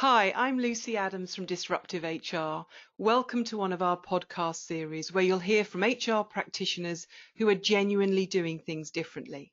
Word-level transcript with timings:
Hi, 0.00 0.32
I'm 0.36 0.60
Lucy 0.60 0.96
Adams 0.96 1.34
from 1.34 1.46
Disruptive 1.46 2.04
HR. 2.04 2.66
Welcome 2.98 3.42
to 3.42 3.58
one 3.58 3.72
of 3.72 3.82
our 3.82 4.00
podcast 4.00 4.64
series 4.64 5.12
where 5.12 5.24
you'll 5.24 5.40
hear 5.40 5.64
from 5.64 5.82
HR 5.82 6.22
practitioners 6.22 7.08
who 7.36 7.48
are 7.48 7.56
genuinely 7.56 8.24
doing 8.24 8.60
things 8.60 8.92
differently. 8.92 9.52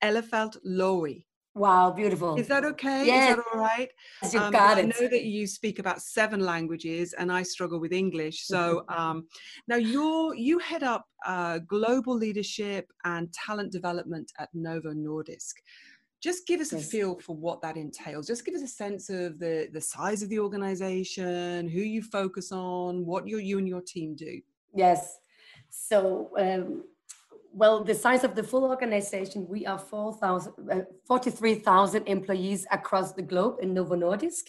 Elefelt 0.02 0.56
Lowy. 0.66 1.24
Wow, 1.54 1.92
beautiful. 1.92 2.34
Is 2.36 2.48
that 2.48 2.64
okay? 2.64 3.06
Yes. 3.06 3.30
Is 3.30 3.36
that 3.36 3.44
all 3.54 3.60
right? 3.60 3.88
Yes, 4.22 4.34
you've 4.34 4.42
Um, 4.42 4.52
got 4.52 4.78
I 4.78 4.80
it. 4.80 4.86
know 5.00 5.08
that 5.08 5.24
you 5.24 5.46
speak 5.46 5.78
about 5.78 6.02
seven 6.02 6.40
languages, 6.40 7.12
and 7.12 7.30
I 7.30 7.44
struggle 7.44 7.78
with 7.78 7.92
English. 7.92 8.44
So 8.44 8.84
um, 8.88 9.28
now 9.68 9.76
you're 9.76 10.34
you 10.34 10.58
head 10.58 10.82
up 10.82 11.06
uh, 11.26 11.58
global 11.58 12.16
leadership 12.16 12.90
and 13.04 13.32
talent 13.32 13.70
development 13.70 14.32
at 14.40 14.48
Novo 14.52 14.92
Nordisk. 14.92 15.54
Just 16.22 16.46
give 16.46 16.60
us 16.60 16.72
a 16.72 16.78
feel 16.78 17.18
for 17.18 17.34
what 17.34 17.62
that 17.62 17.76
entails. 17.76 18.26
Just 18.26 18.44
give 18.44 18.54
us 18.54 18.62
a 18.62 18.68
sense 18.68 19.08
of 19.08 19.38
the 19.38 19.68
the 19.72 19.80
size 19.80 20.22
of 20.22 20.28
the 20.28 20.38
organization, 20.38 21.68
who 21.68 21.80
you 21.80 22.02
focus 22.02 22.52
on, 22.52 23.06
what 23.06 23.26
you 23.26 23.38
you 23.38 23.58
and 23.58 23.68
your 23.68 23.80
team 23.80 24.14
do. 24.14 24.40
Yes. 24.74 25.18
So, 25.70 26.30
um, 26.38 26.84
well, 27.52 27.82
the 27.82 27.94
size 27.94 28.24
of 28.24 28.34
the 28.34 28.42
full 28.42 28.64
organization, 28.64 29.46
we 29.48 29.66
are 29.66 29.78
4,000, 29.78 30.52
uh, 30.70 30.80
43,000 31.06 32.06
employees 32.06 32.66
across 32.70 33.12
the 33.12 33.22
globe 33.22 33.56
in 33.60 33.74
Novo 33.74 33.96
Nordisk. 33.96 34.44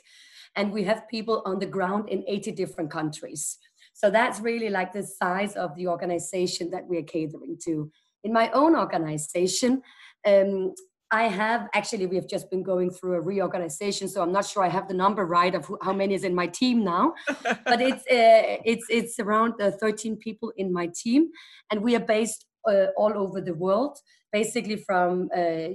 And 0.55 0.71
we 0.71 0.83
have 0.83 1.07
people 1.07 1.41
on 1.45 1.59
the 1.59 1.65
ground 1.65 2.09
in 2.09 2.23
80 2.27 2.51
different 2.51 2.91
countries. 2.91 3.57
So 3.93 4.09
that's 4.09 4.39
really 4.39 4.69
like 4.69 4.93
the 4.93 5.03
size 5.03 5.55
of 5.55 5.75
the 5.75 5.87
organization 5.87 6.69
that 6.71 6.87
we 6.87 6.97
are 6.97 7.03
catering 7.03 7.57
to. 7.63 7.91
In 8.23 8.33
my 8.33 8.51
own 8.51 8.75
organization, 8.75 9.81
um, 10.25 10.73
I 11.11 11.23
have 11.23 11.67
actually, 11.73 12.05
we 12.05 12.15
have 12.15 12.27
just 12.27 12.49
been 12.49 12.63
going 12.63 12.89
through 12.89 13.15
a 13.15 13.21
reorganization. 13.21 14.07
So 14.07 14.21
I'm 14.21 14.31
not 14.31 14.45
sure 14.45 14.63
I 14.63 14.69
have 14.69 14.87
the 14.87 14.93
number 14.93 15.25
right 15.25 15.53
of 15.53 15.65
who, 15.65 15.77
how 15.81 15.91
many 15.91 16.13
is 16.13 16.23
in 16.23 16.33
my 16.33 16.47
team 16.47 16.85
now. 16.85 17.13
but 17.43 17.81
it's 17.81 18.03
uh, 18.03 18.57
it's 18.65 18.85
it's 18.89 19.19
around 19.19 19.61
uh, 19.61 19.71
13 19.71 20.15
people 20.17 20.53
in 20.57 20.71
my 20.71 20.89
team 20.95 21.29
and 21.69 21.81
we 21.81 21.95
are 21.95 22.05
based 22.05 22.45
uh, 22.67 22.87
all 22.97 23.13
over 23.17 23.41
the 23.41 23.53
world 23.53 23.97
basically 24.31 24.77
from 24.77 25.29
uh, 25.35 25.69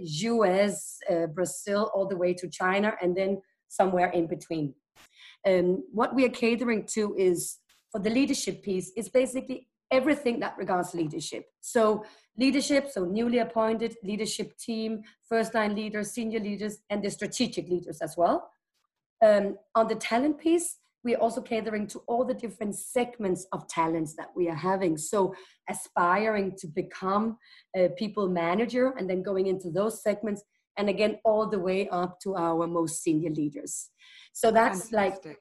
us 0.44 0.98
uh, 1.10 1.26
brazil 1.26 1.90
all 1.94 2.06
the 2.06 2.16
way 2.16 2.32
to 2.32 2.48
china 2.48 2.94
and 3.02 3.16
then 3.16 3.40
somewhere 3.68 4.10
in 4.10 4.26
between 4.26 4.74
um, 5.46 5.82
what 5.92 6.14
we 6.14 6.24
are 6.24 6.30
catering 6.30 6.86
to 6.86 7.14
is 7.16 7.58
for 7.90 8.00
the 8.00 8.10
leadership 8.10 8.62
piece 8.62 8.92
is 8.96 9.08
basically 9.08 9.68
everything 9.90 10.40
that 10.40 10.56
regards 10.58 10.94
leadership 10.94 11.46
so 11.60 12.04
leadership 12.36 12.90
so 12.90 13.04
newly 13.04 13.38
appointed 13.38 13.94
leadership 14.02 14.56
team 14.58 15.00
first 15.28 15.54
line 15.54 15.74
leaders 15.74 16.10
senior 16.10 16.40
leaders 16.40 16.78
and 16.90 17.02
the 17.02 17.10
strategic 17.10 17.68
leaders 17.68 18.00
as 18.00 18.16
well 18.16 18.50
um, 19.24 19.56
on 19.74 19.88
the 19.88 19.94
talent 19.94 20.38
piece, 20.38 20.76
we're 21.04 21.18
also 21.18 21.40
catering 21.40 21.86
to 21.88 22.00
all 22.06 22.24
the 22.24 22.34
different 22.34 22.74
segments 22.74 23.46
of 23.52 23.68
talents 23.68 24.14
that 24.16 24.28
we 24.34 24.48
are 24.48 24.56
having. 24.56 24.98
So, 24.98 25.34
aspiring 25.70 26.56
to 26.58 26.66
become 26.66 27.38
a 27.76 27.88
people 27.90 28.28
manager 28.28 28.94
and 28.98 29.08
then 29.08 29.22
going 29.22 29.46
into 29.46 29.70
those 29.70 30.02
segments, 30.02 30.42
and 30.76 30.88
again, 30.88 31.18
all 31.24 31.48
the 31.48 31.58
way 31.58 31.88
up 31.88 32.18
to 32.20 32.36
our 32.36 32.66
most 32.66 33.02
senior 33.02 33.30
leaders. 33.30 33.90
So, 34.32 34.50
that's 34.50 34.92
like 34.92 35.22
Fantastic. 35.22 35.38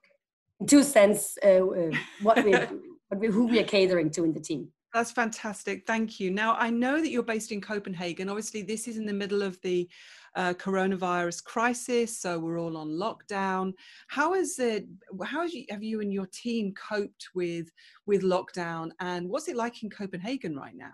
in 0.59 0.67
two 0.67 0.83
cents 0.83 1.37
uh, 1.43 1.65
uh, 1.65 1.91
what 2.21 2.45
we, 2.45 2.51
what 2.51 2.69
we, 3.11 3.27
who 3.27 3.47
we 3.47 3.59
are 3.59 3.63
catering 3.63 4.09
to 4.11 4.23
in 4.23 4.33
the 4.33 4.39
team. 4.39 4.69
That's 4.93 5.11
fantastic. 5.11 5.85
Thank 5.85 6.21
you. 6.21 6.31
Now, 6.31 6.55
I 6.57 6.69
know 6.69 7.01
that 7.01 7.09
you're 7.09 7.21
based 7.21 7.51
in 7.51 7.59
Copenhagen. 7.59 8.29
Obviously, 8.29 8.61
this 8.61 8.87
is 8.87 8.95
in 8.95 9.05
the 9.05 9.13
middle 9.13 9.41
of 9.41 9.59
the 9.61 9.89
uh, 10.35 10.53
coronavirus 10.53 11.43
crisis, 11.43 12.17
so 12.17 12.39
we're 12.39 12.57
all 12.57 12.77
on 12.77 12.87
lockdown. 12.87 13.73
How 14.07 14.35
is 14.35 14.57
it? 14.57 14.85
How 15.25 15.43
you, 15.43 15.65
have 15.69 15.83
you 15.83 15.99
and 15.99 16.13
your 16.13 16.27
team 16.27 16.73
coped 16.73 17.27
with 17.35 17.69
with 18.05 18.21
lockdown, 18.21 18.91
and 19.01 19.29
what's 19.29 19.49
it 19.49 19.57
like 19.57 19.83
in 19.83 19.89
Copenhagen 19.89 20.55
right 20.55 20.75
now? 20.75 20.93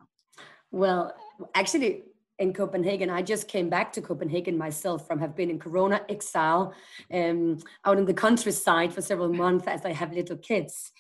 Well, 0.72 1.14
actually, 1.54 2.04
in 2.40 2.54
Copenhagen, 2.54 3.12
I 3.12 3.22
just 3.22 3.48
came 3.48 3.70
back 3.70 3.94
to 3.94 4.02
Copenhagen 4.02 4.58
myself 4.58 5.06
from 5.06 5.20
have 5.20 5.36
been 5.36 5.52
in 5.52 5.60
Corona 5.60 6.02
exile, 6.10 6.74
um, 7.14 7.60
out 7.86 8.00
in 8.00 8.06
the 8.06 8.16
countryside 8.16 8.92
for 8.92 9.02
several 9.02 9.32
months 9.32 9.68
as 9.68 9.86
I 9.86 9.94
have 9.94 10.12
little 10.12 10.38
kids. 10.38 10.92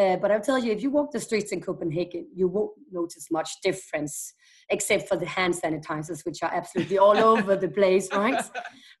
Uh, 0.00 0.16
but 0.16 0.30
I'll 0.30 0.40
tell 0.40 0.58
you, 0.58 0.72
if 0.72 0.82
you 0.82 0.90
walk 0.90 1.12
the 1.12 1.20
streets 1.20 1.52
in 1.52 1.60
Copenhagen, 1.60 2.26
you 2.34 2.48
won't 2.48 2.72
notice 2.90 3.26
much 3.30 3.50
difference, 3.62 4.32
except 4.70 5.08
for 5.08 5.16
the 5.16 5.26
hand 5.26 5.54
sanitizers, 5.54 6.24
which 6.24 6.42
are 6.42 6.52
absolutely 6.54 6.96
all 6.96 7.18
over 7.32 7.54
the 7.56 7.68
place, 7.68 8.08
right? 8.12 8.42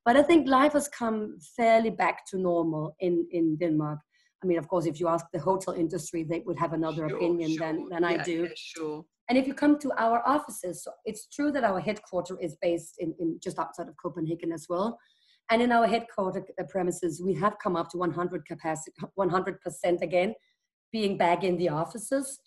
But 0.04 0.16
I 0.16 0.22
think 0.22 0.46
life 0.46 0.74
has 0.74 0.88
come 0.88 1.38
fairly 1.56 1.90
back 1.90 2.26
to 2.30 2.38
normal 2.38 2.96
in, 3.00 3.26
in 3.30 3.56
Denmark. 3.56 4.00
I 4.42 4.46
mean, 4.46 4.58
of 4.58 4.68
course, 4.68 4.86
if 4.86 5.00
you 5.00 5.08
ask 5.08 5.24
the 5.32 5.40
hotel 5.40 5.74
industry, 5.74 6.22
they 6.22 6.42
would 6.46 6.58
have 6.58 6.74
another 6.74 7.08
Sure, 7.08 7.16
opinion 7.16 7.56
than, 7.58 7.78
sure. 7.78 7.88
than 7.90 8.04
I 8.04 8.14
Yeah, 8.16 8.22
do. 8.24 8.42
yeah, 8.42 8.54
sure. 8.56 9.04
And 9.28 9.38
if 9.38 9.46
you 9.46 9.54
come 9.54 9.78
to 9.78 9.92
our 9.96 10.22
offices, 10.26 10.82
so 10.84 10.90
it's 11.04 11.28
true 11.28 11.50
that 11.52 11.64
our 11.64 11.80
headquarter 11.80 12.36
is 12.40 12.56
based 12.60 12.96
in, 12.98 13.14
in 13.20 13.38
just 13.42 13.58
outside 13.58 13.88
of 13.88 13.94
Copenhagen 13.96 14.52
as 14.52 14.66
well. 14.68 14.98
And 15.50 15.62
in 15.62 15.72
our 15.72 15.86
headquarter 15.86 16.44
premises, 16.68 17.22
we 17.22 17.34
have 17.34 17.56
come 17.62 17.76
up 17.76 17.88
to 17.90 17.98
100 17.98 18.44
capacity, 18.46 18.92
100% 19.18 20.02
again, 20.02 20.34
being 20.92 21.16
back 21.16 21.44
in 21.44 21.56
the 21.56 21.68
offices. 21.68 22.38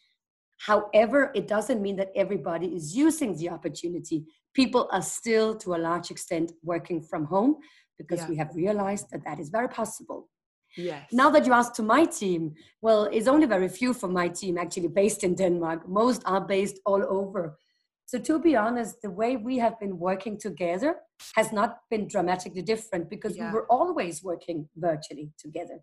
However, 0.59 1.31
it 1.36 1.48
doesn't 1.48 1.81
mean 1.81 1.96
that 1.98 2.12
everybody 2.16 2.68
is 2.76 2.96
using 2.96 3.36
the 3.38 3.50
opportunity. 3.50 4.26
People 4.54 4.88
are 4.92 5.02
still, 5.02 5.56
to 5.56 5.76
a 5.76 5.78
large 5.90 6.12
extent, 6.12 6.52
working 6.64 7.02
from 7.02 7.26
home 7.26 7.58
because 7.98 8.20
Yeah. 8.22 8.30
we 8.30 8.36
have 8.38 8.56
realized 8.56 9.09
that 9.12 9.24
that 9.26 9.40
is 9.40 9.50
very 9.50 9.68
possible. 9.68 10.30
Yes. 10.78 11.12
Now 11.12 11.30
that 11.32 11.46
you 11.46 11.53
ask 11.53 11.74
to 11.76 11.84
my 11.84 12.06
team, 12.06 12.56
well, 12.82 13.03
it's 13.06 13.28
only 13.28 13.46
very 13.46 13.70
few 13.70 13.94
from 13.94 14.12
my 14.14 14.28
team 14.30 14.58
actually 14.58 14.88
based 14.88 15.24
in 15.24 15.36
Denmark. 15.36 15.88
Most 15.88 16.22
are 16.26 16.42
based 16.42 16.80
all 16.86 17.03
over. 17.20 17.58
So 18.06 18.20
to 18.20 18.40
be 18.40 18.56
honest, 18.56 19.02
the 19.02 19.09
way 19.09 19.38
we 19.38 19.58
have 19.59 19.80
been 19.80 19.98
working 20.00 20.38
together 20.40 20.96
has 21.36 21.52
not 21.52 21.80
been 21.90 22.08
dramatically 22.08 22.62
different 22.62 23.09
because 23.09 23.36
Yeah. 23.36 23.48
we 23.48 23.53
were 23.56 23.68
always 23.70 24.24
working 24.24 24.70
virtually 24.76 25.32
together 25.38 25.80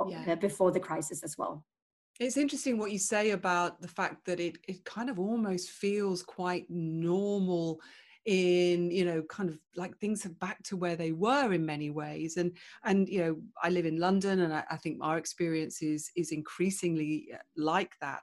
uh, 0.00 0.06
Yeah. 0.08 0.34
before 0.36 0.70
the 0.72 0.80
crisis 0.80 1.22
as 1.22 1.36
well. 1.38 1.64
It's 2.22 2.36
interesting 2.36 2.78
what 2.78 2.92
you 2.92 2.98
say 2.98 3.30
about 3.30 3.80
the 3.80 3.88
fact 3.88 4.24
that 4.26 4.38
it 4.38 4.58
it 4.68 4.84
kind 4.84 5.10
of 5.10 5.18
almost 5.18 5.70
feels 5.70 6.22
quite 6.22 6.66
normal 6.70 7.80
in 8.24 8.92
you 8.92 9.04
know 9.04 9.22
kind 9.22 9.48
of 9.48 9.58
like 9.74 9.98
things 9.98 10.24
are 10.24 10.30
back 10.30 10.62
to 10.62 10.76
where 10.76 10.94
they 10.94 11.10
were 11.10 11.52
in 11.52 11.66
many 11.66 11.90
ways. 11.90 12.36
And 12.36 12.56
and 12.84 13.08
you 13.08 13.20
know 13.20 13.36
i 13.62 13.68
live 13.68 13.86
in 13.86 13.98
london 13.98 14.40
and 14.40 14.54
i, 14.54 14.62
I 14.70 14.76
think 14.76 14.98
our 15.00 15.18
experience 15.18 15.82
is 15.82 16.10
is 16.16 16.30
increasingly 16.30 17.28
uh, 17.34 17.38
like 17.56 17.92
that 18.00 18.22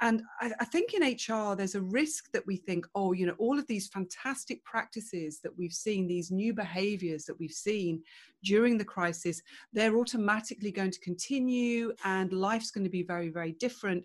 and 0.00 0.22
I, 0.40 0.52
I 0.60 0.64
think 0.64 0.94
in 0.94 1.02
hr 1.02 1.54
there's 1.54 1.74
a 1.74 1.80
risk 1.80 2.30
that 2.32 2.46
we 2.46 2.56
think 2.56 2.86
oh 2.94 3.12
you 3.12 3.26
know 3.26 3.34
all 3.38 3.58
of 3.58 3.66
these 3.66 3.88
fantastic 3.88 4.62
practices 4.64 5.40
that 5.42 5.56
we've 5.56 5.72
seen 5.72 6.06
these 6.06 6.30
new 6.30 6.52
behaviors 6.52 7.24
that 7.24 7.38
we've 7.38 7.50
seen 7.50 8.02
during 8.44 8.78
the 8.78 8.84
crisis 8.84 9.40
they're 9.72 9.96
automatically 9.96 10.70
going 10.70 10.90
to 10.90 11.00
continue 11.00 11.92
and 12.04 12.32
life's 12.32 12.70
going 12.70 12.84
to 12.84 12.90
be 12.90 13.02
very 13.02 13.28
very 13.28 13.52
different. 13.52 14.04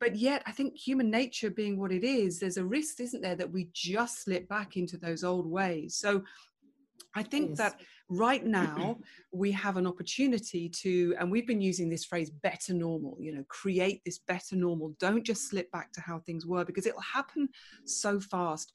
But 0.00 0.16
yet 0.16 0.42
i 0.46 0.52
think 0.52 0.76
human 0.76 1.10
nature 1.10 1.50
being 1.50 1.78
what 1.78 1.92
it 1.92 2.04
is 2.04 2.38
there's 2.38 2.56
a 2.56 2.64
risk 2.64 3.00
isn't 3.00 3.22
there 3.22 3.36
that 3.36 3.52
we 3.52 3.70
just 3.72 4.24
slip 4.24 4.48
back 4.48 4.76
into 4.76 4.96
those 4.96 5.22
old 5.22 5.46
ways. 5.46 5.96
So 5.96 6.24
i 7.14 7.22
think 7.22 7.50
Yes. 7.50 7.58
that 7.58 7.80
right 8.08 8.44
now 8.44 8.96
we 9.32 9.50
have 9.52 9.76
an 9.76 9.86
opportunity 9.86 10.68
to 10.68 11.14
and 11.18 11.30
we've 11.30 11.46
been 11.46 11.60
using 11.60 11.88
this 11.88 12.04
phrase 12.04 12.30
better 12.30 12.74
normal 12.74 13.16
you 13.20 13.32
know 13.34 13.44
create 13.48 14.02
this 14.04 14.18
better 14.18 14.56
normal 14.56 14.94
don't 14.98 15.24
just 15.24 15.48
slip 15.48 15.70
back 15.72 15.92
to 15.92 16.00
how 16.00 16.18
things 16.20 16.46
were 16.46 16.64
because 16.64 16.86
it'll 16.86 17.00
happen 17.00 17.48
so 17.84 18.20
fast 18.20 18.72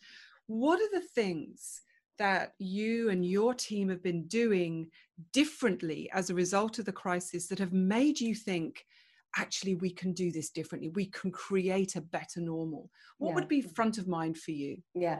what 0.47 0.79
are 0.79 0.99
the 0.99 1.05
things 1.13 1.81
that 2.17 2.53
you 2.57 3.09
and 3.11 3.23
your 3.23 3.53
team 3.53 3.89
have 3.89 4.01
been 4.01 4.25
doing 4.27 4.89
differently 5.33 6.09
as 6.13 6.29
a 6.29 6.35
result 6.35 6.79
of 6.79 6.85
the 6.85 6.91
crisis 6.91 7.47
that 7.47 7.59
have 7.59 7.73
made 7.73 8.19
you 8.19 8.33
think 8.33 8.85
actually 9.37 9.75
we 9.75 9.89
can 9.91 10.13
do 10.13 10.31
this 10.31 10.49
differently 10.49 10.89
we 10.89 11.05
can 11.05 11.29
create 11.31 11.95
a 11.95 12.01
better 12.01 12.39
normal 12.39 12.89
what 13.19 13.29
Yeah. 13.29 13.35
would 13.35 13.47
be 13.47 13.61
front 13.61 13.97
of 13.97 14.07
mind 14.07 14.37
for 14.37 14.51
you 14.51 14.81
Yeah. 14.95 15.19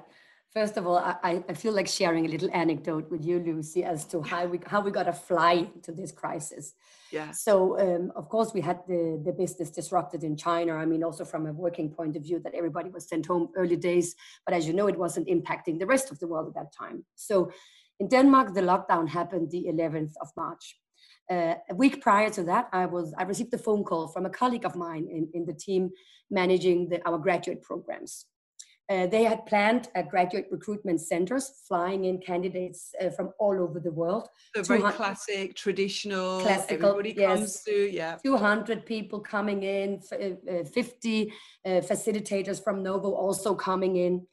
First 0.54 0.78
of 0.78 0.88
all, 0.88 0.98
I, 0.98 1.44
I 1.48 1.54
feel 1.54 1.74
like 1.74 1.88
sharing 1.88 2.26
a 2.26 2.30
little 2.30 2.50
anecdote 2.54 3.12
with 3.12 3.24
you, 3.24 3.40
Lucy, 3.40 3.84
as 3.84 4.06
to 4.06 4.22
how 4.22 4.48
we 4.48 4.60
how 4.66 4.82
we 4.82 4.92
got 4.92 5.04
to 5.04 5.14
fly 5.14 5.70
to 5.84 5.92
this 5.92 6.12
crisis. 6.12 6.74
Yeah. 7.12 7.32
So 7.32 7.80
um, 7.80 8.12
of 8.16 8.30
course 8.30 8.54
we 8.54 8.62
had 8.62 8.80
the 8.88 9.22
the 9.24 9.34
business 9.34 9.70
disrupted 9.70 10.24
in 10.24 10.36
China. 10.38 10.74
I 10.74 10.86
mean, 10.86 11.04
also 11.04 11.26
from 11.26 11.46
a 11.46 11.54
working 11.54 11.90
point 11.92 12.16
of 12.16 12.24
view, 12.24 12.40
that 12.44 12.56
everybody 12.56 12.90
was 12.90 13.08
sent 13.08 13.26
home 13.26 13.50
early 13.56 13.76
days. 13.76 14.16
But 14.46 14.56
as 14.56 14.68
you 14.68 14.74
know, 14.74 14.88
it 14.88 14.98
wasn't 14.98 15.28
impacting 15.28 15.80
the 15.80 15.86
rest 15.86 16.12
of 16.12 16.20
the 16.20 16.28
world 16.28 16.48
at 16.48 16.56
that 16.56 16.72
time. 16.74 17.06
So 17.16 17.52
in 18.00 18.08
Denmark, 18.08 18.54
the 18.54 18.62
lockdown 18.62 19.10
happened 19.10 19.52
the 19.52 19.66
11th 19.70 20.14
of 20.22 20.30
March. 20.38 20.78
Uh, 21.30 21.56
a 21.70 21.76
week 21.76 22.02
prior 22.02 22.30
to 22.30 22.44
that, 22.44 22.70
I 22.72 22.86
was 22.86 23.14
I 23.18 23.24
received 23.24 23.54
a 23.54 23.58
phone 23.58 23.84
call 23.84 24.08
from 24.08 24.26
a 24.26 24.30
colleague 24.30 24.66
of 24.66 24.76
mine 24.76 25.08
in, 25.12 25.30
in 25.34 25.46
the 25.46 25.54
team 25.54 25.92
managing 26.32 26.90
the, 26.90 27.06
our 27.08 27.18
graduate 27.18 27.62
programs. 27.62 28.26
Uh, 28.90 29.06
they 29.06 29.24
had 29.26 29.46
planned 29.46 29.90
a 29.96 30.04
graduate 30.04 30.48
recruitment 30.50 31.02
centers, 31.02 31.62
flying 31.68 32.06
in 32.06 32.18
candidates 32.20 32.96
uh, 33.02 33.10
from 33.10 33.34
all 33.38 33.60
over 33.62 33.82
the 33.82 33.92
world. 33.92 34.30
So 34.56 34.64
very 34.64 34.82
classic, 34.82 35.56
traditional. 35.56 36.40
Classical, 36.40 36.92
everybody 36.92 37.14
yes. 37.18 37.40
comes 37.40 37.64
to, 37.64 37.94
yeah. 37.94 38.18
200 38.24 38.86
people 38.86 39.20
coming 39.20 39.64
in, 39.64 40.00
uh, 40.14 40.60
uh, 40.60 40.64
50 40.64 41.34
uh, 41.66 41.70
facilitators 41.70 42.64
from 42.64 42.82
Novo 42.82 43.12
also 43.12 43.54
coming 43.56 43.98
in. 43.98 44.26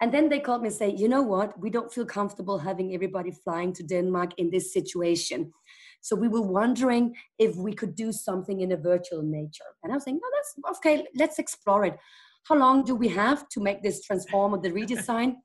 And 0.00 0.12
then 0.12 0.28
they 0.28 0.40
called 0.40 0.62
me 0.62 0.68
and 0.68 0.76
say, 0.76 0.90
you 0.90 1.08
know 1.08 1.22
what, 1.22 1.58
we 1.60 1.70
don't 1.70 1.92
feel 1.92 2.04
comfortable 2.04 2.58
having 2.58 2.94
everybody 2.94 3.30
flying 3.30 3.72
to 3.74 3.84
Denmark 3.84 4.32
in 4.38 4.50
this 4.50 4.72
situation. 4.72 5.52
So 6.00 6.16
we 6.16 6.28
were 6.28 6.42
wondering 6.42 7.14
if 7.38 7.56
we 7.56 7.72
could 7.72 7.94
do 7.94 8.12
something 8.12 8.60
in 8.60 8.72
a 8.72 8.76
virtual 8.76 9.22
nature. 9.22 9.64
And 9.82 9.92
I 9.92 9.96
was 9.96 10.04
saying, 10.04 10.20
no, 10.22 10.28
that's 10.34 10.78
okay, 10.78 11.06
let's 11.14 11.38
explore 11.38 11.84
it. 11.84 11.96
How 12.44 12.56
long 12.56 12.84
do 12.84 12.94
we 12.94 13.08
have 13.08 13.48
to 13.50 13.60
make 13.60 13.82
this 13.82 14.02
transform 14.02 14.54
or 14.54 14.58
the 14.58 14.70
redesign? 14.70 15.36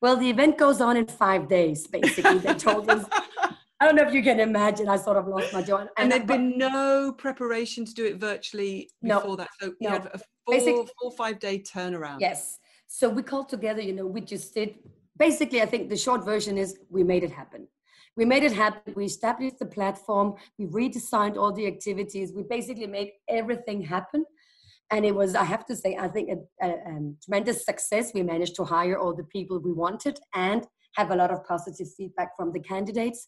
well, 0.00 0.16
the 0.16 0.30
event 0.30 0.58
goes 0.58 0.80
on 0.80 0.96
in 0.96 1.06
five 1.06 1.48
days, 1.48 1.86
basically. 1.86 2.38
They 2.38 2.54
told 2.54 2.88
us. 2.90 3.04
I 3.80 3.84
don't 3.86 3.94
know 3.94 4.02
if 4.02 4.12
you 4.12 4.22
can 4.22 4.40
imagine. 4.40 4.88
I 4.88 4.96
sort 4.96 5.16
of 5.16 5.28
lost 5.28 5.52
my 5.52 5.62
jaw. 5.62 5.78
And, 5.78 5.88
and 5.98 6.10
there'd 6.10 6.26
been 6.26 6.58
no 6.58 7.12
preparation 7.12 7.84
to 7.84 7.94
do 7.94 8.04
it 8.06 8.16
virtually 8.16 8.90
before 9.00 9.22
no, 9.24 9.36
that. 9.36 9.48
So 9.60 9.66
you 9.66 9.88
no. 9.88 9.90
had 9.90 10.06
a 10.06 10.20
four, 10.46 10.86
four, 11.00 11.12
five 11.12 11.38
day 11.38 11.60
turnaround. 11.60 12.18
Yes. 12.20 12.58
So 12.88 13.08
we 13.08 13.22
called 13.22 13.48
together, 13.48 13.80
you 13.80 13.92
know, 13.92 14.06
we 14.06 14.20
just 14.20 14.52
did 14.54 14.74
basically, 15.16 15.62
I 15.62 15.66
think 15.66 15.90
the 15.90 15.96
short 15.96 16.24
version 16.24 16.58
is 16.58 16.78
we 16.90 17.04
made 17.04 17.22
it 17.22 17.30
happen. 17.30 17.68
We 18.16 18.24
made 18.24 18.42
it 18.42 18.52
happen. 18.52 18.94
We 18.96 19.04
established 19.04 19.60
the 19.60 19.66
platform. 19.66 20.34
We 20.58 20.66
redesigned 20.66 21.36
all 21.36 21.52
the 21.52 21.66
activities. 21.68 22.32
We 22.32 22.42
basically 22.42 22.88
made 22.88 23.12
everything 23.28 23.80
happen 23.82 24.24
and 24.90 25.04
it 25.04 25.14
was 25.14 25.34
i 25.34 25.44
have 25.44 25.64
to 25.66 25.76
say 25.76 25.96
i 26.00 26.08
think 26.08 26.30
a, 26.30 26.66
a, 26.66 26.70
a, 26.70 27.12
tremendous 27.24 27.64
success. 27.64 28.12
We 28.14 28.22
managed 28.22 28.56
to 28.56 28.64
hire 28.64 28.98
all 28.98 29.14
the 29.14 29.24
people 29.24 29.58
we 29.58 29.72
wanted 29.72 30.18
and 30.34 30.66
have 30.96 31.10
a 31.10 31.16
lot 31.16 31.30
of 31.30 31.44
positive 31.44 31.88
feedback 31.96 32.36
from 32.36 32.52
the 32.52 32.60
candidates. 32.60 33.26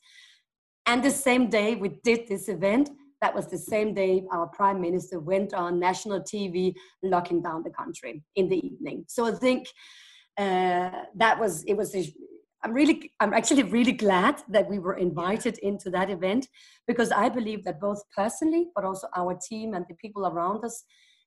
And 0.86 1.04
the 1.04 1.10
same 1.10 1.48
day 1.50 1.74
we 1.74 1.90
did 2.02 2.26
this 2.28 2.48
event 2.48 2.90
that 3.20 3.34
was 3.34 3.48
the 3.48 3.58
same 3.58 3.92
day 3.92 4.24
our 4.32 4.46
prime 4.46 4.80
minister 4.80 5.20
went 5.20 5.52
on 5.52 5.78
national 5.78 6.20
tv 6.20 6.74
locking 7.02 7.42
down 7.42 7.62
the 7.62 7.70
country 7.70 8.22
in 8.36 8.48
the 8.48 8.60
evening. 8.66 9.04
So 9.08 9.26
i 9.26 9.32
think 9.32 9.68
uh, 10.38 11.02
that 11.16 11.38
was 11.38 11.64
it 11.64 11.76
was 11.76 11.94
a, 11.94 12.02
I'm 12.62 12.72
really, 12.72 13.10
I'm 13.20 13.32
actually 13.32 13.62
really 13.62 13.92
glad 13.92 14.42
that 14.48 14.68
we 14.68 14.78
were 14.78 14.96
invited 14.96 15.58
into 15.58 15.88
that 15.90 16.10
event 16.10 16.46
because 16.86 17.10
I 17.10 17.28
believe 17.28 17.64
that 17.64 17.80
both 17.80 18.02
personally, 18.14 18.66
but 18.74 18.84
also 18.84 19.08
our 19.16 19.38
team 19.48 19.72
and 19.74 19.86
the 19.88 19.94
people 19.94 20.26
around 20.26 20.64
us 20.64 20.84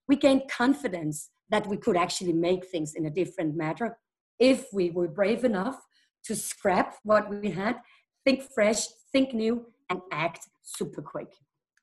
we 0.08 0.16
gained 0.16 0.44
confidence 0.50 1.30
that 1.50 1.68
we 1.68 1.78
could 1.78 1.98
actually 1.98 2.34
make 2.34 2.66
things 2.68 2.96
in 2.96 3.06
a 3.06 3.10
different 3.10 3.56
manner 3.56 3.98
if 4.40 4.66
we 4.74 4.90
were 4.90 5.08
brave 5.08 5.44
enough 5.44 5.80
to 6.26 6.36
scrap 6.36 6.96
what 7.04 7.30
we 7.30 7.52
had, 7.52 7.78
think 8.26 8.44
fresh, 8.54 8.88
think 9.12 9.34
new, 9.34 9.66
and 9.90 10.02
act 10.12 10.48
super 10.64 11.02
quick. 11.02 11.34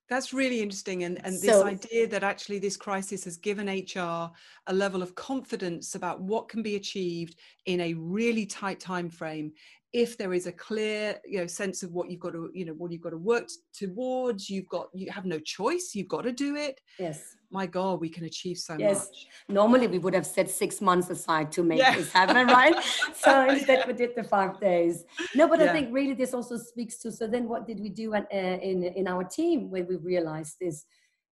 That's 0.08 0.32
really 0.32 0.60
interesting. 0.60 1.04
And, 1.04 1.24
and 1.24 1.34
this 1.34 1.52
so, 1.52 1.64
idea 1.64 2.08
that 2.08 2.24
actually 2.24 2.58
this 2.58 2.76
crisis 2.76 3.22
has 3.24 3.36
given 3.36 3.68
HR 3.68 4.28
a 4.66 4.72
level 4.72 5.02
of 5.02 5.14
confidence 5.14 5.94
about 5.94 6.20
what 6.20 6.48
can 6.48 6.62
be 6.62 6.74
achieved 6.74 7.36
in 7.66 7.80
a 7.80 7.94
really 7.94 8.44
tight 8.44 8.80
time 8.80 9.08
frame 9.08 9.52
if 9.92 10.16
there 10.16 10.32
is 10.32 10.46
a 10.46 10.52
clear 10.52 11.16
you 11.26 11.38
know 11.38 11.46
sense 11.46 11.82
of 11.82 11.90
what 11.92 12.10
you've 12.10 12.20
got 12.20 12.32
to 12.32 12.50
you 12.54 12.64
know 12.64 12.72
what 12.74 12.92
you've 12.92 13.00
got 13.00 13.10
to 13.10 13.16
work 13.16 13.48
towards 13.72 14.48
you've 14.48 14.68
got 14.68 14.88
you 14.94 15.10
have 15.10 15.24
no 15.24 15.38
choice 15.40 15.92
you've 15.94 16.08
got 16.08 16.22
to 16.22 16.32
do 16.32 16.54
it 16.54 16.80
yes 16.98 17.36
my 17.50 17.66
god 17.66 18.00
we 18.00 18.08
can 18.08 18.24
achieve 18.24 18.56
so 18.56 18.76
yes. 18.78 19.06
much 19.06 19.26
normally 19.48 19.88
we 19.88 19.98
would 19.98 20.14
have 20.14 20.26
set 20.26 20.48
six 20.48 20.80
months 20.80 21.10
aside 21.10 21.50
to 21.50 21.64
make 21.64 21.78
yeah. 21.78 21.96
this 21.96 22.12
happen 22.12 22.46
right 22.46 22.74
so 23.14 23.48
instead 23.48 23.84
we 23.86 23.92
did 23.92 24.10
the 24.14 24.22
five 24.22 24.60
days 24.60 25.04
no 25.34 25.48
but 25.48 25.58
yeah. 25.58 25.66
i 25.66 25.72
think 25.72 25.88
really 25.92 26.14
this 26.14 26.34
also 26.34 26.56
speaks 26.56 26.98
to 26.98 27.10
so 27.10 27.26
then 27.26 27.48
what 27.48 27.66
did 27.66 27.80
we 27.80 27.88
do 27.88 28.14
at, 28.14 28.26
uh, 28.32 28.36
in 28.36 28.84
in 28.84 29.08
our 29.08 29.24
team 29.24 29.70
when 29.70 29.86
we 29.88 29.96
realized 29.96 30.56
this 30.60 30.84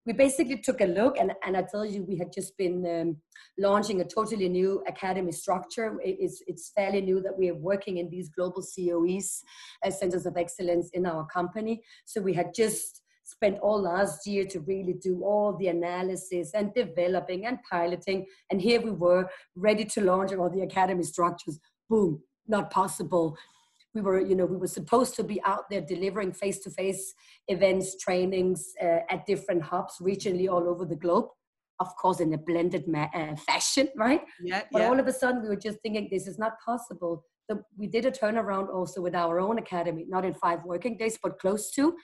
we 0.06 0.12
basically 0.12 0.58
took 0.58 0.80
a 0.80 0.86
look 0.86 1.18
and, 1.18 1.32
and 1.44 1.56
i 1.56 1.62
tell 1.70 1.84
you 1.84 2.02
we 2.02 2.16
had 2.16 2.32
just 2.32 2.56
been 2.56 2.86
um, 2.86 3.16
launching 3.58 4.00
a 4.00 4.04
totally 4.04 4.48
new 4.48 4.82
academy 4.86 5.32
structure. 5.32 5.98
It, 6.02 6.16
it's, 6.20 6.42
it's 6.46 6.72
fairly 6.74 7.00
new 7.00 7.20
that 7.22 7.36
we 7.36 7.50
are 7.50 7.54
working 7.54 7.98
in 7.98 8.08
these 8.08 8.28
global 8.28 8.62
coes 8.62 9.42
uh, 9.84 9.90
centers 9.90 10.26
of 10.26 10.36
excellence 10.36 10.90
in 10.92 11.06
our 11.06 11.26
company. 11.26 11.82
So 12.04 12.20
we 12.20 12.34
had 12.34 12.54
just 12.54 13.02
spent 13.24 13.58
all 13.60 13.82
last 13.82 14.26
year 14.26 14.46
to 14.46 14.60
really 14.60 14.94
do 14.94 15.22
all 15.22 15.56
the 15.58 15.68
analysis 15.68 16.52
and 16.54 16.72
developing 16.72 17.44
and 17.44 17.58
piloting 17.70 18.24
and 18.50 18.60
here 18.60 18.80
we 18.80 18.90
were 18.90 19.28
ready 19.54 19.84
to 19.84 20.00
launch 20.00 20.32
all 20.32 20.48
the 20.48 20.62
academy 20.62 21.02
structures. 21.02 21.58
Boom 21.90 22.22
not 22.48 22.70
possible 22.70 23.36
we 23.98 24.04
were 24.04 24.20
you 24.20 24.36
know 24.36 24.46
we 24.46 24.56
were 24.56 24.74
supposed 24.80 25.14
to 25.16 25.24
be 25.24 25.42
out 25.42 25.64
there 25.70 25.80
delivering 25.80 26.32
face-to-face 26.32 27.14
events 27.48 27.96
trainings 28.04 28.60
uh, 28.82 29.00
at 29.10 29.26
different 29.26 29.62
hubs 29.62 29.94
regionally 30.00 30.48
all 30.48 30.68
over 30.68 30.84
the 30.84 31.00
globe. 31.04 31.26
Of 31.80 31.94
course 31.96 32.20
in 32.20 32.32
a 32.32 32.38
blended 32.38 32.86
ma- 32.86 33.12
uh, 33.14 33.34
fashion 33.48 33.88
right? 33.96 34.22
Yeah 34.42 34.62
but 34.72 34.82
yeah. 34.82 34.88
all 34.88 35.00
of 35.00 35.06
a 35.08 35.12
sudden 35.12 35.42
we 35.42 35.48
were 35.48 35.62
just 35.68 35.78
thinking 35.82 36.08
this 36.10 36.28
is 36.28 36.38
not 36.38 36.52
possible. 36.64 37.24
So 37.50 37.60
we 37.76 37.86
did 37.86 38.04
a 38.04 38.10
turnaround 38.10 38.68
also 38.72 39.00
with 39.00 39.14
our 39.14 39.40
own 39.40 39.58
academy 39.58 40.04
not 40.08 40.24
in 40.24 40.34
five 40.34 40.60
working 40.64 40.96
days 40.96 41.18
but 41.22 41.38
close 41.38 41.70
to. 41.72 41.94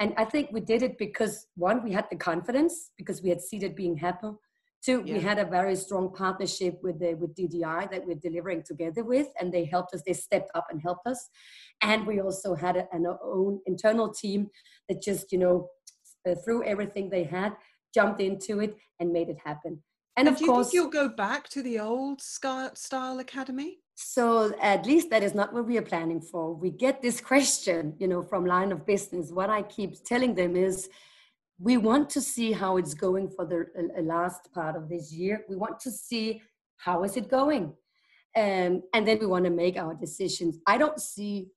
And 0.00 0.12
i 0.22 0.24
think 0.32 0.50
we 0.56 0.60
did 0.72 0.82
it 0.82 0.94
because 0.98 1.34
one 1.68 1.78
we 1.86 1.92
had 1.98 2.06
the 2.10 2.20
confidence 2.30 2.74
because 3.00 3.22
we 3.22 3.30
had 3.34 3.40
seen 3.48 3.62
it 3.68 3.76
being 3.82 3.96
happen 4.08 4.36
Two, 4.84 5.02
yeah. 5.06 5.14
we 5.14 5.20
had 5.20 5.38
a 5.38 5.46
very 5.46 5.76
strong 5.76 6.12
partnership 6.12 6.78
with 6.82 6.98
the, 6.98 7.14
with 7.14 7.34
DDI 7.34 7.90
that 7.90 8.06
we're 8.06 8.16
delivering 8.16 8.62
together 8.62 9.02
with, 9.02 9.28
and 9.40 9.52
they 9.52 9.64
helped 9.64 9.94
us. 9.94 10.02
They 10.06 10.12
stepped 10.12 10.50
up 10.54 10.66
and 10.70 10.82
helped 10.82 11.06
us, 11.06 11.28
and 11.82 12.06
we 12.06 12.20
also 12.20 12.54
had 12.54 12.76
a, 12.76 12.86
an 12.92 13.06
own 13.24 13.60
internal 13.66 14.12
team 14.12 14.50
that 14.88 15.00
just 15.00 15.32
you 15.32 15.38
know 15.38 15.68
uh, 16.28 16.34
threw 16.44 16.62
everything 16.64 17.08
they 17.08 17.24
had, 17.24 17.54
jumped 17.94 18.20
into 18.20 18.60
it, 18.60 18.76
and 19.00 19.10
made 19.10 19.30
it 19.30 19.38
happen. 19.42 19.82
And, 20.16 20.28
and 20.28 20.36
of 20.36 20.42
course, 20.42 20.72
you'll 20.74 20.90
go 20.90 21.08
back 21.08 21.48
to 21.50 21.62
the 21.62 21.80
old 21.80 22.20
style 22.20 23.18
academy. 23.18 23.78
So 23.94 24.54
at 24.60 24.86
least 24.86 25.10
that 25.10 25.22
is 25.22 25.34
not 25.34 25.52
what 25.52 25.66
we 25.66 25.78
are 25.78 25.82
planning 25.82 26.20
for. 26.20 26.52
We 26.54 26.70
get 26.70 27.00
this 27.00 27.20
question, 27.32 27.94
you 27.98 28.08
know, 28.08 28.22
from 28.22 28.44
line 28.44 28.70
of 28.70 28.84
business. 28.84 29.30
What 29.30 29.50
I 29.50 29.62
keep 29.62 30.04
telling 30.04 30.34
them 30.34 30.56
is 30.56 30.88
we 31.58 31.76
want 31.76 32.10
to 32.10 32.20
see 32.20 32.52
how 32.52 32.76
it's 32.76 32.94
going 32.94 33.30
for 33.30 33.44
the 33.46 33.66
uh, 33.78 34.02
last 34.02 34.52
part 34.52 34.76
of 34.76 34.88
this 34.88 35.12
year. 35.12 35.44
We 35.48 35.56
want 35.56 35.80
to 35.80 35.90
see 35.90 36.42
how 36.78 37.04
is 37.04 37.16
it 37.16 37.28
going, 37.30 37.72
um, 38.36 38.82
and 38.92 39.06
then 39.06 39.18
we 39.18 39.26
want 39.26 39.44
to 39.44 39.50
make 39.50 39.76
our 39.76 39.94
decisions. 39.94 40.58
I 40.66 40.78
don't 40.78 41.00
see 41.00 41.48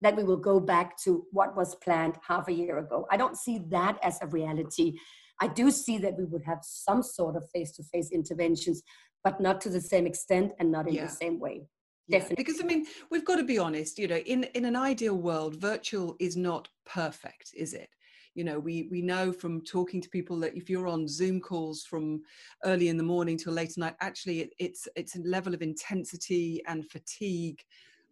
that 0.00 0.16
we 0.16 0.24
will 0.24 0.36
go 0.36 0.60
back 0.60 0.96
to 1.04 1.24
what 1.32 1.56
was 1.56 1.74
planned 1.76 2.16
half 2.26 2.48
a 2.48 2.52
year 2.52 2.78
ago. 2.78 3.06
I 3.10 3.16
don't 3.16 3.36
see 3.36 3.62
that 3.68 3.98
as 4.02 4.18
a 4.22 4.26
reality. 4.26 4.94
I 5.40 5.48
do 5.48 5.70
see 5.70 5.98
that 5.98 6.16
we 6.16 6.24
would 6.24 6.42
have 6.44 6.58
some 6.62 7.02
sort 7.02 7.36
of 7.36 7.44
face-to-face 7.54 8.10
interventions, 8.10 8.82
but 9.24 9.40
not 9.40 9.60
to 9.62 9.68
the 9.68 9.80
same 9.80 10.06
extent 10.06 10.52
and 10.58 10.70
not 10.70 10.88
in 10.88 10.94
yeah. 10.94 11.06
the 11.06 11.12
same 11.12 11.38
way. 11.40 11.66
Definitely. 12.10 12.36
Yeah, 12.38 12.44
because 12.44 12.60
I 12.62 12.64
mean, 12.64 12.86
we've 13.10 13.24
got 13.24 13.36
to 13.36 13.44
be 13.44 13.58
honest. 13.58 13.98
You 13.98 14.08
know, 14.08 14.16
in 14.16 14.44
in 14.54 14.64
an 14.64 14.76
ideal 14.76 15.16
world, 15.16 15.56
virtual 15.56 16.16
is 16.18 16.36
not 16.36 16.68
perfect, 16.86 17.50
is 17.54 17.74
it? 17.74 17.90
You 18.38 18.44
know 18.44 18.58
we 18.60 18.86
we 18.88 19.02
know 19.02 19.32
from 19.32 19.60
talking 19.62 20.00
to 20.00 20.08
people 20.08 20.38
that 20.38 20.56
if 20.56 20.70
you're 20.70 20.86
on 20.86 21.08
zoom 21.08 21.40
calls 21.40 21.82
from 21.82 22.22
early 22.64 22.88
in 22.88 22.96
the 22.96 23.02
morning 23.02 23.36
till 23.36 23.52
late 23.52 23.70
at 23.70 23.76
night 23.78 23.96
actually 24.00 24.42
it, 24.42 24.50
it's 24.60 24.86
it's 24.94 25.16
a 25.16 25.22
level 25.22 25.52
of 25.54 25.60
intensity 25.60 26.62
and 26.68 26.88
fatigue 26.88 27.64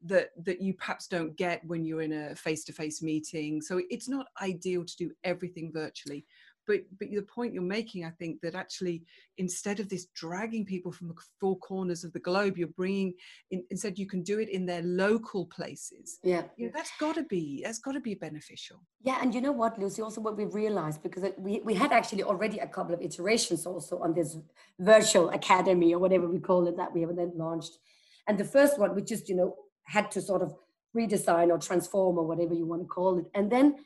that 0.02 0.30
that 0.45 0.61
you 0.61 0.75
perhaps 0.75 1.06
don't 1.06 1.37
get 1.37 1.64
when 1.64 1.85
you're 1.85 2.02
in 2.02 2.12
a 2.12 2.35
face-to-face 2.35 3.02
meeting. 3.02 3.62
So 3.62 3.80
it's 3.88 4.09
not 4.09 4.26
ideal 4.42 4.85
to 4.85 4.97
do 4.97 5.11
everything 5.25 5.71
virtually 5.73 6.26
but 6.66 6.80
but 6.99 7.08
the 7.11 7.23
point 7.23 7.54
you're 7.54 7.62
making 7.62 8.04
i 8.04 8.11
think 8.11 8.40
that 8.40 8.54
actually 8.54 9.02
instead 9.38 9.80
of 9.80 9.88
this 9.88 10.06
dragging 10.14 10.64
people 10.64 10.90
from 10.90 11.08
the 11.08 11.14
four 11.40 11.58
corners 11.58 12.04
of 12.04 12.12
the 12.12 12.18
globe 12.18 12.56
you're 12.56 12.68
bringing 12.68 13.12
in, 13.50 13.62
instead 13.70 13.99
you 13.99 14.06
can 14.06 14.23
do 14.23 14.38
it 14.38 14.49
in 14.49 14.64
their 14.64 14.82
local 14.82 15.44
places. 15.46 16.18
Yeah. 16.23 16.44
You 16.56 16.66
know, 16.66 16.73
that's 16.75 16.92
got 16.99 17.16
to 17.16 17.23
be 17.23 17.62
that's 17.64 17.78
got 17.78 17.92
to 17.92 18.00
be 18.00 18.14
beneficial. 18.14 18.78
Yeah 19.02 19.18
and 19.20 19.35
you 19.35 19.40
know 19.40 19.52
what 19.52 19.78
lucy? 19.78 20.02
Also 20.02 20.20
what 20.20 20.37
we 20.37 20.44
realized 20.44 21.02
because 21.02 21.25
we, 21.38 21.61
we 21.64 21.75
had 21.75 21.92
actually 21.92 22.23
already 22.23 22.58
a 22.58 22.66
couple 22.66 22.94
of 22.94 23.02
iterations 23.02 23.66
also 23.66 23.99
on 23.99 24.14
this 24.14 24.37
virtual 24.78 25.30
academy 25.30 25.94
or 25.94 25.99
whatever 25.99 26.26
we 26.26 26.38
call 26.38 26.66
it 26.66 26.76
that 26.76 26.92
we 26.94 27.02
have 27.02 27.14
then 27.16 27.32
launched. 27.37 27.78
And 28.26 28.38
the 28.38 28.44
first 28.44 28.78
one, 28.78 28.94
we 28.94 29.02
just, 29.02 29.28
you 29.28 29.37
know, 29.37 29.54
had 29.85 30.11
to 30.12 30.20
sort 30.20 30.42
of 30.42 30.54
redesign 30.96 31.50
or 31.50 31.58
transform 31.58 32.18
or 32.18 32.26
whatever 32.26 32.54
you 32.54 32.66
want 32.66 32.82
to 32.82 32.88
call 32.88 33.18
it. 33.18 33.26
And 33.35 33.50
then 33.50 33.76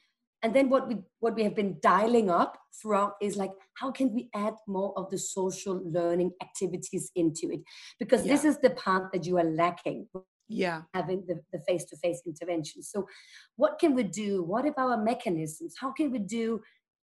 and 0.42 0.54
then 0.54 0.70
what 0.70 0.88
we 0.88 0.96
what 1.18 1.34
we 1.34 1.44
have 1.44 1.54
been 1.54 1.76
dialing 1.82 2.30
up 2.30 2.58
throughout 2.80 3.14
is 3.20 3.36
like 3.36 3.52
how 3.74 3.90
can 3.90 4.12
we 4.14 4.28
add 4.34 4.54
more 4.66 4.92
of 4.96 5.10
the 5.10 5.18
social 5.18 5.80
learning 5.84 6.32
activities 6.42 7.10
into 7.14 7.50
it? 7.50 7.60
Because 7.98 8.24
yeah. 8.24 8.32
this 8.32 8.44
is 8.44 8.58
the 8.58 8.70
part 8.70 9.12
that 9.12 9.26
you 9.26 9.38
are 9.38 9.44
lacking 9.44 10.06
yeah. 10.50 10.82
having 10.94 11.24
the, 11.26 11.40
the 11.52 11.60
face-to-face 11.60 12.22
intervention. 12.26 12.82
So 12.82 13.06
what 13.56 13.78
can 13.78 13.94
we 13.94 14.02
do? 14.02 14.42
What 14.42 14.66
are 14.66 14.74
our 14.76 15.02
mechanisms? 15.02 15.76
How 15.80 15.92
can 15.92 16.10
we 16.10 16.18
do 16.18 16.60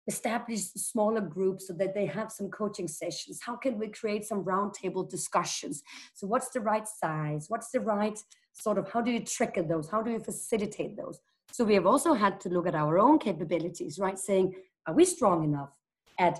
establish 0.07 0.61
smaller 0.75 1.21
groups 1.21 1.67
so 1.67 1.73
that 1.73 1.95
they 1.95 2.05
have 2.05 2.31
some 2.31 2.49
coaching 2.49 2.87
sessions? 2.87 3.39
How 3.43 3.55
can 3.55 3.79
we 3.79 3.87
create 3.87 4.25
some 4.25 4.43
roundtable 4.43 5.09
discussions? 5.09 5.81
So 6.13 6.27
what's 6.27 6.49
the 6.49 6.59
right 6.59 6.87
size? 6.87 7.45
What's 7.49 7.71
the 7.71 7.79
right 7.79 8.17
sort 8.53 8.77
of 8.77 8.91
how 8.91 9.01
do 9.01 9.11
you 9.11 9.21
trigger 9.21 9.63
those? 9.63 9.89
How 9.89 10.01
do 10.01 10.11
you 10.11 10.19
facilitate 10.19 10.95
those 10.95 11.19
so 11.51 11.63
we 11.63 11.75
have 11.75 11.85
also 11.85 12.13
had 12.13 12.39
to 12.39 12.49
look 12.49 12.67
at 12.67 12.75
our 12.75 12.97
own 12.99 13.19
capabilities 13.19 13.99
right 13.99 14.19
saying 14.19 14.53
are 14.87 14.93
we 14.93 15.05
strong 15.05 15.43
enough 15.43 15.71
at 16.19 16.39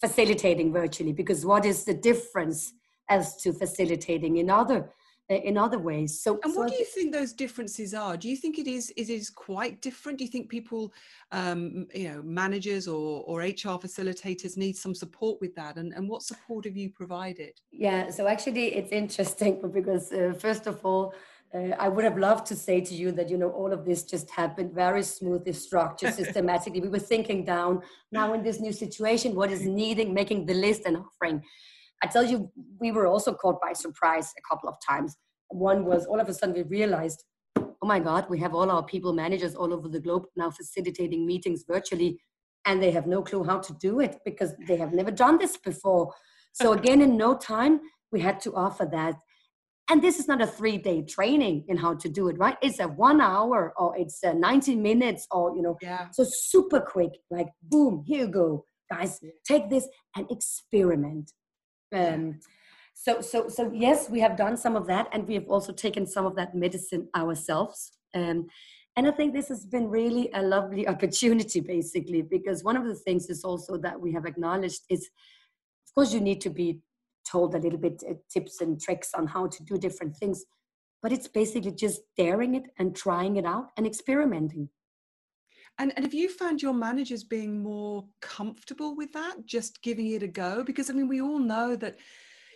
facilitating 0.00 0.72
virtually 0.72 1.12
because 1.12 1.46
what 1.46 1.64
is 1.64 1.84
the 1.84 1.94
difference 1.94 2.72
as 3.08 3.36
to 3.36 3.52
facilitating 3.52 4.36
in 4.38 4.50
other 4.50 4.90
in 5.28 5.56
other 5.56 5.78
ways. 5.78 6.20
So, 6.20 6.38
and 6.44 6.54
what 6.54 6.68
so 6.68 6.74
do 6.74 6.78
you 6.78 6.84
think 6.84 7.12
those 7.12 7.32
differences 7.32 7.94
are? 7.94 8.16
Do 8.16 8.28
you 8.28 8.36
think 8.36 8.58
it 8.58 8.66
is 8.66 8.92
it 8.96 9.08
is 9.08 9.30
quite 9.30 9.80
different? 9.80 10.18
Do 10.18 10.24
you 10.24 10.30
think 10.30 10.50
people, 10.50 10.92
um, 11.32 11.86
you 11.94 12.08
know, 12.10 12.22
managers 12.22 12.86
or 12.86 13.24
or 13.26 13.40
HR 13.40 13.78
facilitators 13.80 14.56
need 14.56 14.76
some 14.76 14.94
support 14.94 15.40
with 15.40 15.54
that? 15.54 15.76
And 15.76 15.94
and 15.94 16.08
what 16.08 16.22
support 16.22 16.66
have 16.66 16.76
you 16.76 16.90
provided? 16.90 17.52
Yeah, 17.72 18.10
so 18.10 18.26
actually, 18.26 18.74
it's 18.74 18.92
interesting 18.92 19.62
because 19.72 20.12
uh, 20.12 20.34
first 20.38 20.66
of 20.66 20.84
all. 20.84 21.14
Uh, 21.54 21.70
I 21.78 21.88
would 21.88 22.04
have 22.04 22.18
loved 22.18 22.46
to 22.46 22.56
say 22.56 22.80
to 22.80 22.94
you 22.94 23.12
that 23.12 23.30
you 23.30 23.38
know 23.38 23.50
all 23.50 23.72
of 23.72 23.84
this 23.84 24.02
just 24.02 24.28
happened 24.30 24.72
very 24.74 25.02
smoothly, 25.02 25.52
structured, 25.52 26.14
systematically. 26.22 26.80
we 26.80 26.88
were 26.88 26.98
thinking 26.98 27.44
down 27.44 27.82
now 28.10 28.32
in 28.34 28.42
this 28.42 28.60
new 28.60 28.72
situation, 28.72 29.34
what 29.34 29.52
is 29.52 29.64
needing, 29.64 30.12
making 30.12 30.46
the 30.46 30.54
list 30.54 30.82
and 30.84 30.96
offering. 30.96 31.42
I 32.02 32.06
tell 32.08 32.24
you, 32.24 32.50
we 32.80 32.90
were 32.90 33.06
also 33.06 33.32
caught 33.32 33.60
by 33.60 33.72
surprise 33.72 34.32
a 34.36 34.42
couple 34.48 34.68
of 34.68 34.76
times. 34.86 35.16
One 35.48 35.84
was 35.84 36.06
all 36.06 36.18
of 36.18 36.28
a 36.28 36.34
sudden 36.34 36.54
we 36.54 36.62
realized, 36.62 37.22
oh 37.56 37.86
my 37.86 38.00
God, 38.00 38.26
we 38.28 38.38
have 38.40 38.54
all 38.54 38.70
our 38.70 38.82
people 38.82 39.12
managers 39.12 39.54
all 39.54 39.72
over 39.72 39.88
the 39.88 40.00
globe 40.00 40.24
now 40.36 40.50
facilitating 40.50 41.24
meetings 41.24 41.64
virtually, 41.68 42.18
and 42.66 42.82
they 42.82 42.90
have 42.90 43.06
no 43.06 43.22
clue 43.22 43.44
how 43.44 43.58
to 43.60 43.72
do 43.74 44.00
it 44.00 44.18
because 44.24 44.54
they 44.66 44.76
have 44.76 44.92
never 44.92 45.12
done 45.12 45.38
this 45.38 45.56
before. 45.56 46.12
So 46.52 46.72
again, 46.78 47.00
in 47.00 47.16
no 47.16 47.36
time, 47.36 47.80
we 48.10 48.20
had 48.20 48.40
to 48.40 48.54
offer 48.54 48.86
that. 48.90 49.14
And 49.90 50.00
this 50.00 50.18
is 50.18 50.26
not 50.26 50.40
a 50.40 50.46
three 50.46 50.78
day 50.78 51.02
training 51.02 51.64
in 51.68 51.76
how 51.76 51.94
to 51.94 52.08
do 52.08 52.28
it, 52.28 52.38
right? 52.38 52.56
It's 52.62 52.80
a 52.80 52.88
one 52.88 53.20
hour 53.20 53.74
or 53.76 53.96
it's 53.98 54.22
a 54.22 54.32
90 54.32 54.76
minutes 54.76 55.26
or, 55.30 55.54
you 55.54 55.62
know, 55.62 55.76
yeah. 55.82 56.08
so 56.10 56.24
super 56.26 56.80
quick, 56.80 57.12
like 57.30 57.48
boom, 57.62 58.02
here 58.06 58.20
you 58.20 58.28
go. 58.28 58.64
Guys, 58.90 59.20
take 59.46 59.68
this 59.68 59.86
and 60.16 60.30
experiment. 60.30 61.32
Um, 61.92 62.40
so, 62.94 63.20
so, 63.20 63.48
so 63.48 63.70
yes, 63.74 64.08
we 64.08 64.20
have 64.20 64.36
done 64.36 64.56
some 64.56 64.76
of 64.76 64.86
that, 64.86 65.08
and 65.12 65.26
we 65.26 65.34
have 65.34 65.48
also 65.48 65.72
taken 65.72 66.06
some 66.06 66.26
of 66.26 66.36
that 66.36 66.54
medicine 66.54 67.08
ourselves. 67.14 67.92
Um, 68.14 68.46
and 68.96 69.08
I 69.08 69.10
think 69.10 69.34
this 69.34 69.48
has 69.48 69.66
been 69.66 69.88
really 69.88 70.30
a 70.32 70.42
lovely 70.42 70.86
opportunity, 70.94 71.60
basically, 71.60 72.22
because 72.22 72.62
one 72.62 72.76
of 72.76 72.84
the 72.84 72.94
things 72.94 73.28
is 73.28 73.44
also 73.44 73.76
that 73.78 74.00
we 74.00 74.12
have 74.12 74.26
acknowledged 74.26 74.82
is, 74.88 75.10
of 75.86 75.94
course, 75.94 76.14
you 76.14 76.20
need 76.20 76.40
to 76.42 76.50
be 76.50 76.78
told 77.30 77.54
a 77.54 77.58
little 77.58 77.78
bit 77.78 78.02
uh, 78.08 78.14
tips 78.32 78.60
and 78.60 78.80
tricks 78.80 79.10
on 79.14 79.26
how 79.26 79.46
to 79.46 79.64
do 79.64 79.76
different 79.76 80.16
things, 80.16 80.44
but 81.02 81.12
it's 81.12 81.28
basically 81.28 81.72
just 81.72 82.00
daring 82.16 82.54
it 82.54 82.64
and 82.78 82.96
trying 82.96 83.36
it 83.36 83.44
out 83.44 83.68
and 83.76 83.86
experimenting. 83.86 84.68
And, 85.78 85.92
and 85.96 86.04
have 86.04 86.14
you 86.14 86.28
found 86.28 86.62
your 86.62 86.72
managers 86.72 87.24
being 87.24 87.62
more 87.62 88.06
comfortable 88.22 88.94
with 88.96 89.12
that, 89.12 89.44
just 89.44 89.82
giving 89.82 90.08
it 90.12 90.22
a 90.22 90.28
go? 90.28 90.62
Because 90.62 90.88
I 90.88 90.92
mean, 90.92 91.08
we 91.08 91.20
all 91.20 91.40
know 91.40 91.74
that, 91.76 91.96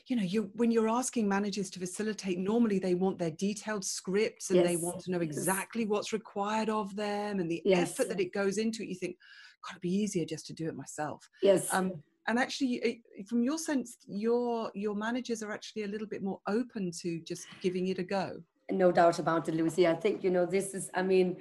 you 0.09 0.17
know, 0.17 0.23
you 0.23 0.51
when 0.55 0.71
you're 0.71 0.89
asking 0.89 1.29
managers 1.29 1.69
to 1.71 1.81
facilitate, 1.81 2.39
normally 2.39 2.79
they 2.79 2.95
want 2.95 3.19
their 3.19 3.33
detailed 3.33 3.85
scripts 3.85 4.51
and 4.51 4.61
yes. 4.61 4.69
they 4.69 4.77
want 4.77 5.01
to 5.01 5.11
know 5.11 5.21
exactly 5.21 5.83
yes. 5.83 5.91
what's 5.91 6.13
required 6.13 6.71
of 6.71 6.95
them 6.95 7.41
and 7.41 7.51
the 7.51 7.61
yes. 7.65 7.91
effort 7.91 8.09
that 8.09 8.21
it 8.21 8.33
goes 8.33 8.57
into 8.57 8.83
it. 8.83 8.89
You 8.89 8.95
think, 8.95 9.17
God, 9.67 9.73
it'd 9.73 9.83
be 9.83 9.91
easier 9.91 10.25
just 10.25 10.47
to 10.47 10.55
do 10.55 10.69
it 10.69 10.77
myself. 10.77 11.29
Yes. 11.43 11.67
Um, 11.75 11.93
and 12.29 12.39
actually, 12.39 13.03
from 13.27 13.43
your 13.43 13.59
sense, 13.59 13.97
your 14.07 14.71
your 14.75 14.95
managers 14.95 15.43
are 15.43 15.53
actually 15.53 15.83
a 15.85 15.89
little 15.89 16.07
bit 16.07 16.23
more 16.23 16.41
open 16.47 16.93
to 17.03 17.21
just 17.21 17.47
giving 17.61 17.89
it 17.89 17.99
a 17.99 18.05
go. 18.05 18.41
No 18.71 18.93
doubt 18.93 19.19
about 19.19 19.49
it, 19.49 19.55
Lucy. 19.55 19.89
I 19.89 19.95
think 19.95 20.23
you 20.23 20.31
know 20.31 20.47
this 20.47 20.75
is. 20.75 20.91
I 20.95 21.03
mean 21.03 21.39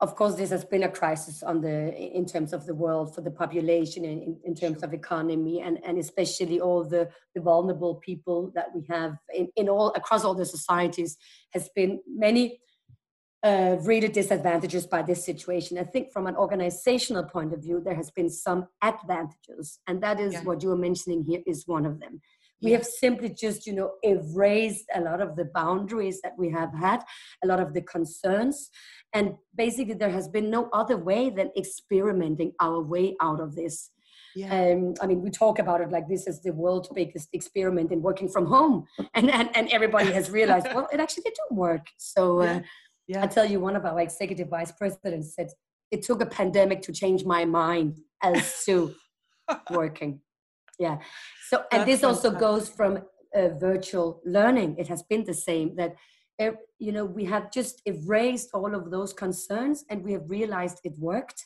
of 0.00 0.16
course, 0.16 0.34
this 0.34 0.50
has 0.50 0.64
been 0.64 0.82
a 0.82 0.88
crisis 0.88 1.42
on 1.42 1.60
the 1.60 1.94
in 1.96 2.26
terms 2.26 2.52
of 2.52 2.66
the 2.66 2.74
world 2.74 3.14
for 3.14 3.20
the 3.20 3.30
population 3.30 4.04
and 4.04 4.22
in, 4.22 4.36
in 4.44 4.54
terms 4.54 4.82
of 4.82 4.92
economy 4.92 5.62
and, 5.62 5.78
and 5.84 5.98
especially 5.98 6.60
all 6.60 6.84
the, 6.84 7.08
the 7.34 7.40
vulnerable 7.40 7.94
people 7.94 8.50
that 8.54 8.66
we 8.74 8.84
have 8.90 9.16
in, 9.32 9.48
in 9.56 9.68
all 9.68 9.92
across 9.94 10.24
all 10.24 10.34
the 10.34 10.44
societies 10.44 11.16
has 11.52 11.70
been 11.74 12.00
many 12.06 12.60
uh, 13.44 13.76
really 13.82 14.08
disadvantages 14.08 14.86
by 14.86 15.02
this 15.02 15.24
situation. 15.24 15.78
I 15.78 15.84
think 15.84 16.12
from 16.12 16.26
an 16.26 16.34
organizational 16.34 17.24
point 17.24 17.52
of 17.52 17.60
view, 17.62 17.80
there 17.84 17.94
has 17.94 18.10
been 18.10 18.30
some 18.30 18.66
advantages, 18.82 19.78
and 19.86 20.02
that 20.02 20.18
is 20.18 20.32
yeah. 20.32 20.42
what 20.42 20.62
you 20.62 20.70
were 20.70 20.76
mentioning 20.76 21.24
here 21.24 21.42
is 21.46 21.66
one 21.66 21.86
of 21.86 22.00
them 22.00 22.20
we 22.64 22.72
have 22.72 22.84
simply 22.84 23.28
just 23.28 23.66
you 23.66 23.72
know 23.72 23.92
erased 24.02 24.86
a 24.94 25.00
lot 25.00 25.20
of 25.20 25.36
the 25.36 25.44
boundaries 25.44 26.20
that 26.22 26.32
we 26.38 26.50
have 26.50 26.72
had 26.74 27.02
a 27.42 27.46
lot 27.46 27.60
of 27.60 27.74
the 27.74 27.82
concerns 27.82 28.70
and 29.12 29.34
basically 29.54 29.94
there 29.94 30.10
has 30.10 30.28
been 30.28 30.50
no 30.50 30.68
other 30.72 30.96
way 30.96 31.30
than 31.30 31.50
experimenting 31.56 32.52
our 32.60 32.80
way 32.80 33.14
out 33.20 33.40
of 33.40 33.54
this 33.54 33.90
yeah. 34.36 34.72
Um, 34.72 34.94
I 35.00 35.06
mean, 35.06 35.22
we 35.22 35.30
talk 35.30 35.60
about 35.60 35.80
it 35.80 35.92
like 35.92 36.08
this 36.08 36.26
is 36.26 36.42
the 36.42 36.52
world's 36.52 36.88
biggest 36.88 37.28
experiment 37.32 37.92
in 37.92 38.02
working 38.02 38.28
from 38.28 38.46
home, 38.46 38.84
and 39.14 39.30
and, 39.30 39.48
and 39.56 39.68
everybody 39.70 40.10
has 40.10 40.28
realized, 40.38 40.66
well, 40.74 40.88
it 40.92 40.98
actually 40.98 41.22
did 41.22 41.34
work. 41.52 41.86
So, 41.98 42.40
uh, 42.40 42.60
yeah. 43.06 43.22
I 43.22 43.26
tell 43.26 43.44
you, 43.44 43.60
one 43.60 43.76
of 43.76 43.84
our 43.84 44.00
executive 44.00 44.48
vice 44.48 44.72
presidents 44.72 45.34
said 45.34 45.48
it 45.90 46.02
took 46.02 46.22
a 46.22 46.26
pandemic 46.26 46.82
to 46.82 46.92
change 46.92 47.24
my 47.24 47.44
mind 47.44 48.00
as 48.22 48.64
to 48.64 48.94
working. 49.70 50.20
Yeah. 50.78 50.98
So, 51.48 51.64
and 51.70 51.80
That's 51.82 52.00
this 52.00 52.04
also 52.04 52.30
goes 52.30 52.68
from 52.68 52.98
uh, 53.34 53.48
virtual 53.60 54.20
learning. 54.24 54.76
It 54.78 54.88
has 54.88 55.02
been 55.02 55.24
the 55.24 55.34
same 55.34 55.76
that 55.76 55.94
you 56.78 56.92
know 56.92 57.04
we 57.04 57.24
have 57.24 57.52
just 57.52 57.80
erased 57.86 58.50
all 58.54 58.74
of 58.74 58.90
those 58.90 59.12
concerns 59.12 59.84
and 59.88 60.02
we 60.02 60.12
have 60.12 60.28
realized 60.28 60.80
it 60.84 60.94
worked 60.98 61.44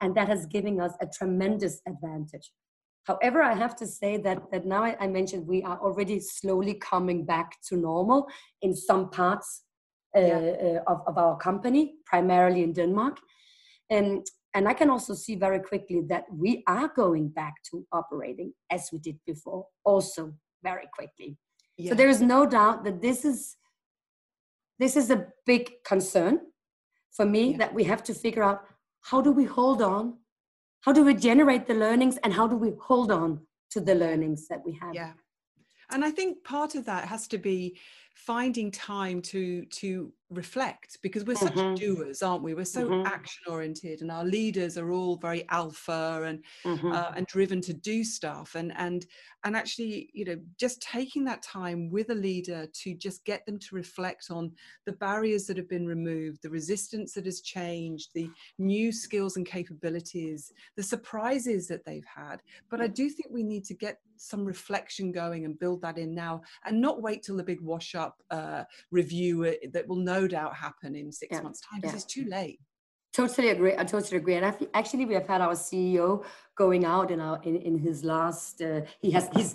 and 0.00 0.14
that 0.14 0.28
has 0.28 0.46
given 0.46 0.80
us 0.80 0.92
a 1.00 1.06
tremendous 1.06 1.80
advantage 1.88 2.52
however 3.04 3.42
i 3.42 3.52
have 3.52 3.74
to 3.74 3.86
say 3.86 4.16
that 4.16 4.38
that 4.52 4.64
now 4.64 4.84
i, 4.84 4.96
I 5.00 5.08
mentioned 5.08 5.46
we 5.46 5.62
are 5.64 5.78
already 5.78 6.20
slowly 6.20 6.74
coming 6.74 7.24
back 7.24 7.56
to 7.68 7.76
normal 7.76 8.28
in 8.62 8.76
some 8.76 9.10
parts 9.10 9.64
yeah. 10.14 10.80
uh, 10.86 10.92
of, 10.92 11.02
of 11.06 11.18
our 11.18 11.36
company 11.36 11.94
primarily 12.06 12.62
in 12.62 12.72
denmark 12.72 13.18
and 13.90 14.26
and 14.54 14.68
i 14.68 14.72
can 14.72 14.90
also 14.90 15.14
see 15.14 15.34
very 15.36 15.60
quickly 15.60 16.02
that 16.08 16.24
we 16.32 16.62
are 16.66 16.88
going 16.88 17.28
back 17.28 17.54
to 17.70 17.86
operating 17.92 18.52
as 18.70 18.88
we 18.92 18.98
did 18.98 19.18
before 19.26 19.66
also 19.84 20.32
very 20.62 20.88
quickly 20.94 21.36
yeah. 21.76 21.90
so 21.90 21.94
there 21.94 22.08
is 22.08 22.20
no 22.20 22.46
doubt 22.46 22.84
that 22.84 23.00
this 23.02 23.24
is 23.24 23.56
this 24.78 24.96
is 24.96 25.10
a 25.10 25.26
big 25.46 25.70
concern 25.84 26.40
for 27.10 27.24
me 27.24 27.50
yeah. 27.50 27.58
that 27.58 27.74
we 27.74 27.84
have 27.84 28.02
to 28.02 28.14
figure 28.14 28.42
out 28.42 28.62
how 29.02 29.20
do 29.20 29.32
we 29.32 29.44
hold 29.44 29.82
on 29.82 30.14
how 30.80 30.92
do 30.92 31.04
we 31.04 31.14
generate 31.14 31.66
the 31.66 31.74
learnings 31.74 32.18
and 32.18 32.32
how 32.32 32.46
do 32.46 32.56
we 32.56 32.72
hold 32.80 33.10
on 33.10 33.40
to 33.70 33.80
the 33.80 33.94
learnings 33.94 34.48
that 34.48 34.62
we 34.64 34.72
have 34.72 34.94
yeah 34.94 35.12
and 35.90 36.04
i 36.04 36.10
think 36.10 36.42
part 36.44 36.74
of 36.74 36.84
that 36.84 37.04
has 37.04 37.26
to 37.26 37.38
be 37.38 37.78
finding 38.18 38.70
time 38.72 39.22
to 39.22 39.64
to 39.66 40.12
reflect 40.30 40.98
because 41.02 41.24
we're 41.24 41.36
such 41.36 41.54
mm-hmm. 41.54 41.76
doers 41.76 42.20
aren't 42.20 42.42
we 42.42 42.52
we're 42.52 42.64
so 42.64 42.84
mm-hmm. 42.84 43.06
action 43.06 43.44
oriented 43.48 44.02
and 44.02 44.10
our 44.10 44.24
leaders 44.24 44.76
are 44.76 44.90
all 44.90 45.16
very 45.16 45.48
alpha 45.50 46.22
and 46.26 46.42
mm-hmm. 46.64 46.92
uh, 46.92 47.12
and 47.14 47.26
driven 47.28 47.60
to 47.60 47.72
do 47.72 48.02
stuff 48.02 48.56
and 48.56 48.72
and 48.76 49.06
and 49.44 49.54
actually 49.56 50.10
you 50.12 50.24
know 50.24 50.36
just 50.58 50.82
taking 50.82 51.24
that 51.24 51.40
time 51.42 51.88
with 51.90 52.10
a 52.10 52.14
leader 52.14 52.66
to 52.74 52.92
just 52.94 53.24
get 53.24 53.46
them 53.46 53.58
to 53.58 53.76
reflect 53.76 54.26
on 54.30 54.50
the 54.84 54.92
barriers 54.92 55.46
that 55.46 55.56
have 55.56 55.68
been 55.68 55.86
removed 55.86 56.40
the 56.42 56.50
resistance 56.50 57.14
that 57.14 57.24
has 57.24 57.40
changed 57.40 58.10
the 58.14 58.28
new 58.58 58.90
skills 58.90 59.36
and 59.36 59.46
capabilities 59.46 60.52
the 60.76 60.82
surprises 60.82 61.68
that 61.68 61.84
they've 61.86 62.04
had 62.04 62.42
but 62.68 62.80
i 62.80 62.86
do 62.88 63.08
think 63.08 63.28
we 63.30 63.44
need 63.44 63.64
to 63.64 63.74
get 63.74 64.00
some 64.18 64.44
reflection 64.44 65.12
going 65.12 65.44
and 65.44 65.58
build 65.58 65.82
that 65.82 65.98
in 65.98 66.14
now 66.14 66.42
and 66.64 66.80
not 66.80 67.02
wait 67.02 67.22
till 67.22 67.36
the 67.36 67.42
big 67.42 67.60
wash 67.60 67.94
up 67.94 68.16
uh, 68.30 68.64
review 68.90 69.44
uh, 69.44 69.52
that 69.72 69.86
will 69.88 69.96
no 69.96 70.26
doubt 70.26 70.54
happen 70.54 70.94
in 70.94 71.10
six 71.12 71.34
yeah. 71.34 71.42
months 71.42 71.60
time 71.60 71.80
because 71.80 71.92
yeah. 71.92 71.96
it's 71.96 72.04
too 72.04 72.24
late 72.24 72.60
totally 73.12 73.48
agree 73.48 73.74
i 73.78 73.84
totally 73.84 74.18
agree 74.18 74.34
and 74.34 74.44
I've, 74.44 74.62
actually 74.74 75.06
we 75.06 75.14
have 75.14 75.26
had 75.26 75.40
our 75.40 75.54
ceo 75.54 76.24
going 76.56 76.84
out 76.84 77.10
in 77.10 77.20
our 77.20 77.40
in, 77.42 77.56
in 77.56 77.78
his 77.78 78.04
last 78.04 78.60
uh, 78.62 78.82
he 79.00 79.10
has 79.12 79.28
he's 79.34 79.54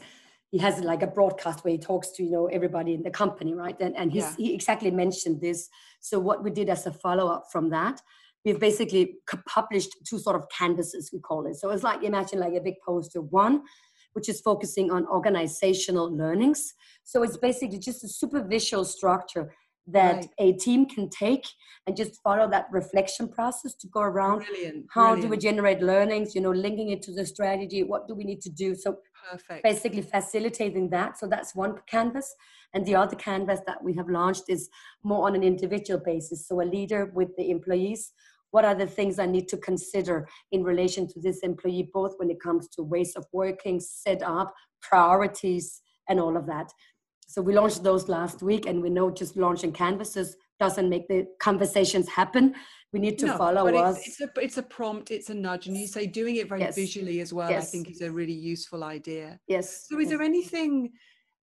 he 0.53 0.59
has 0.59 0.79
like 0.81 1.01
a 1.01 1.07
broadcast 1.07 1.63
where 1.63 1.71
he 1.71 1.79
talks 1.79 2.11
to 2.11 2.23
you 2.23 2.29
know 2.29 2.45
everybody 2.47 2.93
in 2.93 3.01
the 3.01 3.09
company 3.09 3.55
right 3.55 3.75
and, 3.79 3.95
and 3.97 4.11
he's, 4.11 4.23
yeah. 4.23 4.35
he 4.37 4.53
exactly 4.53 4.91
mentioned 4.91 5.41
this 5.41 5.69
so 5.99 6.19
what 6.19 6.43
we 6.43 6.51
did 6.51 6.69
as 6.69 6.85
a 6.85 6.91
follow-up 6.91 7.45
from 7.51 7.69
that 7.69 7.99
we've 8.45 8.59
basically 8.59 9.15
published 9.47 9.95
two 10.07 10.19
sort 10.19 10.35
of 10.35 10.47
canvases 10.49 11.09
we 11.11 11.19
call 11.19 11.45
it 11.47 11.55
so 11.55 11.71
it's 11.71 11.83
like 11.83 12.03
imagine 12.03 12.39
like 12.39 12.53
a 12.53 12.61
big 12.61 12.75
poster 12.85 13.21
one 13.21 13.63
which 14.13 14.29
is 14.29 14.41
focusing 14.41 14.91
on 14.91 15.05
organizational 15.07 16.15
learnings 16.15 16.73
so 17.03 17.23
it's 17.23 17.37
basically 17.37 17.79
just 17.79 18.03
a 18.03 18.07
super 18.07 18.43
visual 18.43 18.85
structure 18.85 19.53
that 19.87 20.15
right. 20.15 20.29
a 20.39 20.53
team 20.53 20.85
can 20.85 21.09
take 21.09 21.45
and 21.85 21.97
just 21.97 22.21
follow 22.23 22.49
that 22.49 22.67
reflection 22.71 23.27
process 23.27 23.73
to 23.73 23.87
go 23.87 23.99
around 23.99 24.45
Brilliant. 24.45 24.85
how 24.93 25.07
Brilliant. 25.07 25.21
do 25.21 25.27
we 25.29 25.37
generate 25.37 25.81
learnings 25.81 26.33
you 26.33 26.41
know 26.41 26.51
linking 26.51 26.89
it 26.89 27.01
to 27.03 27.13
the 27.13 27.25
strategy 27.25 27.83
what 27.83 28.07
do 28.07 28.15
we 28.15 28.23
need 28.23 28.41
to 28.41 28.49
do 28.49 28.75
so 28.75 28.97
Perfect. 29.29 29.63
basically 29.63 30.01
facilitating 30.01 30.89
that 30.91 31.17
so 31.17 31.27
that's 31.27 31.53
one 31.55 31.75
canvas 31.87 32.33
and 32.73 32.85
the 32.85 32.95
other 32.95 33.15
canvas 33.15 33.59
that 33.67 33.83
we 33.83 33.93
have 33.95 34.09
launched 34.09 34.43
is 34.47 34.69
more 35.03 35.27
on 35.27 35.35
an 35.35 35.43
individual 35.43 35.99
basis 35.99 36.47
so 36.47 36.61
a 36.61 36.63
leader 36.63 37.11
with 37.13 37.35
the 37.37 37.49
employees 37.49 38.13
what 38.53 38.65
are 38.65 38.75
the 38.75 38.87
things 38.87 39.19
i 39.19 39.25
need 39.25 39.47
to 39.47 39.57
consider 39.57 40.27
in 40.51 40.63
relation 40.63 41.07
to 41.07 41.19
this 41.19 41.39
employee 41.39 41.89
both 41.93 42.13
when 42.17 42.29
it 42.29 42.39
comes 42.39 42.67
to 42.69 42.81
ways 42.81 43.13
of 43.15 43.25
working 43.33 43.79
set 43.79 44.21
up 44.23 44.53
priorities 44.81 45.81
and 46.09 46.19
all 46.19 46.37
of 46.37 46.45
that 46.45 46.71
so 47.33 47.41
we 47.41 47.55
launched 47.55 47.81
those 47.81 48.09
last 48.09 48.43
week, 48.43 48.67
and 48.67 48.79
we 48.79 48.91
know 48.91 49.09
just 49.09 49.35
launching 49.35 49.71
canvases 49.71 50.37
doesn't 50.59 50.87
make 50.87 51.07
the 51.07 51.25
conversations 51.39 52.07
happen. 52.07 52.53
We 52.91 52.99
need 52.99 53.17
to 53.19 53.25
no, 53.25 53.37
follow 53.37 53.63
but 53.63 53.73
us. 53.73 53.97
It's, 54.05 54.21
it's, 54.21 54.21
a 54.21 54.39
it's 54.39 54.57
a 54.59 54.61
prompt, 54.61 55.09
it's 55.09 55.31
a 55.31 55.33
nudge, 55.33 55.65
and 55.65 55.75
you 55.75 55.87
say 55.87 56.05
doing 56.05 56.35
it 56.35 56.47
very 56.47 56.61
yes. 56.61 56.75
visually 56.75 57.21
as 57.21 57.33
well. 57.33 57.49
Yes. 57.49 57.69
I 57.69 57.71
think 57.71 57.89
is 57.89 58.01
a 58.01 58.11
really 58.11 58.33
useful 58.33 58.83
idea. 58.83 59.39
Yes. 59.47 59.87
So, 59.87 59.97
is 59.97 60.03
yes. 60.03 60.09
there 60.09 60.21
anything 60.21 60.91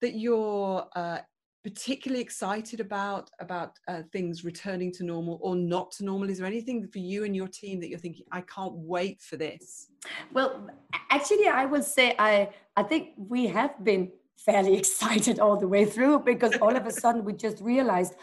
that 0.00 0.14
you're 0.14 0.86
uh, 0.96 1.18
particularly 1.64 2.22
excited 2.22 2.78
about 2.78 3.30
about 3.40 3.78
uh, 3.88 4.02
things 4.12 4.44
returning 4.44 4.92
to 4.92 5.02
normal 5.02 5.38
or 5.42 5.56
not 5.56 5.90
to 5.92 6.04
normal? 6.04 6.28
Is 6.28 6.38
there 6.38 6.46
anything 6.46 6.86
for 6.86 6.98
you 6.98 7.24
and 7.24 7.34
your 7.34 7.48
team 7.48 7.80
that 7.80 7.88
you're 7.88 7.98
thinking, 7.98 8.26
I 8.30 8.42
can't 8.42 8.74
wait 8.74 9.22
for 9.22 9.36
this? 9.36 9.88
Well, 10.32 10.68
actually, 11.10 11.48
I 11.48 11.64
will 11.64 11.82
say 11.82 12.14
I 12.18 12.50
I 12.76 12.82
think 12.82 13.14
we 13.16 13.46
have 13.46 13.82
been 13.82 14.12
fairly 14.36 14.76
excited 14.82 15.40
all 15.40 15.56
the 15.56 15.66
way 15.66 15.86
through 15.86 16.20
because 16.20 16.54
all 16.58 16.76
of 16.76 16.86
a 16.86 16.92
sudden 16.92 17.24
we 17.24 17.32
just 17.32 17.60
realized, 17.62 18.14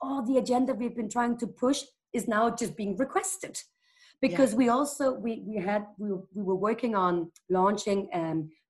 oh, 0.00 0.24
the 0.24 0.38
agenda 0.38 0.72
we've 0.72 0.96
been 0.96 1.10
trying 1.10 1.36
to 1.38 1.48
push 1.48 1.82
is 2.12 2.28
now 2.28 2.48
just 2.48 2.76
being 2.76 2.96
requested. 2.96 3.58
Because 4.20 4.52
yeah. 4.52 4.58
we 4.58 4.68
also 4.68 5.14
we 5.14 5.42
we 5.44 5.56
had 5.56 5.84
we, 5.98 6.10
we 6.32 6.42
were 6.44 6.60
working 6.68 6.94
on 6.94 7.32
launching 7.50 8.08
a 8.14 8.24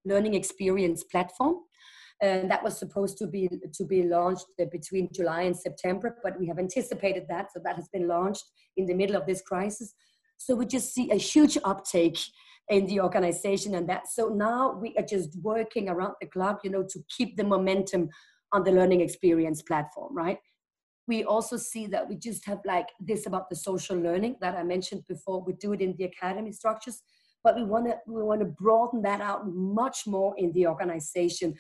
learning 0.09 0.33
experience 0.33 1.05
platform 1.05 1.57
and 2.21 2.51
that 2.51 2.63
was 2.63 2.79
supposed 2.79 3.19
to 3.19 3.27
be 3.27 3.49
to 3.73 3.85
be 3.85 4.03
launched 4.05 4.47
uh, 4.61 4.65
between 4.71 5.09
July 5.13 5.43
and 5.43 5.57
September, 5.57 6.17
but 6.23 6.39
we 6.39 6.47
have 6.47 6.59
anticipated 6.59 7.25
that, 7.29 7.53
so 7.53 7.61
that 7.65 7.77
has 7.77 7.89
been 7.89 8.09
launched 8.09 8.45
in 8.77 8.87
the 8.87 8.95
middle 8.95 9.17
of 9.17 9.27
this 9.27 9.43
crisis. 9.43 9.95
So 10.39 10.55
we 10.55 10.67
just 10.67 10.93
see 10.95 11.11
a 11.11 11.17
huge 11.17 11.59
uptake 11.65 12.19
in 12.69 12.87
the 12.87 13.01
organization 13.01 13.75
and 13.75 13.89
that. 13.89 14.09
So 14.09 14.29
now 14.29 14.79
we 14.81 14.95
are 14.97 15.05
just 15.05 15.39
working 15.43 15.89
around 15.89 16.15
the 16.21 16.27
clock, 16.27 16.61
you 16.65 16.71
know, 16.71 16.85
to 16.89 17.01
keep 17.17 17.37
the 17.37 17.45
momentum 17.45 18.09
on 18.53 18.65
the 18.65 18.73
learning 18.73 19.01
experience 19.01 19.63
platform, 19.63 20.15
right? 20.15 20.39
We 21.07 21.25
also 21.25 21.57
see 21.57 21.87
that 21.89 22.09
we 22.09 22.17
just 22.17 22.47
have 22.47 22.61
like 22.65 22.89
this 22.99 23.27
about 23.27 23.51
the 23.51 23.57
social 23.57 23.97
learning 23.97 24.37
that 24.41 24.55
I 24.55 24.63
mentioned 24.63 25.03
before. 25.07 25.43
We 25.43 25.53
do 25.55 25.73
it 25.73 25.83
in 25.83 25.95
the 25.99 26.05
academy 26.05 26.53
structures, 26.53 27.03
but 27.43 27.57
we 27.57 27.65
want 27.65 27.87
to 27.87 27.99
we 28.07 28.23
want 28.23 28.41
to 28.41 28.47
broaden 28.47 29.03
that 29.03 29.21
out 29.21 29.47
much 29.47 30.07
more 30.07 30.35
in 30.39 30.51
the 30.53 30.67
organization. 30.67 31.55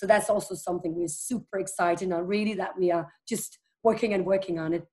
So 0.00 0.06
that's 0.06 0.30
also 0.30 0.54
something 0.54 0.94
we're 0.94 1.08
super 1.08 1.58
excited 1.58 2.10
on. 2.10 2.26
Really, 2.26 2.54
that 2.54 2.72
we 2.78 2.90
are 2.90 3.06
just 3.28 3.58
working 3.82 4.14
and 4.14 4.24
working 4.24 4.58
on 4.58 4.72
it. 4.72 4.84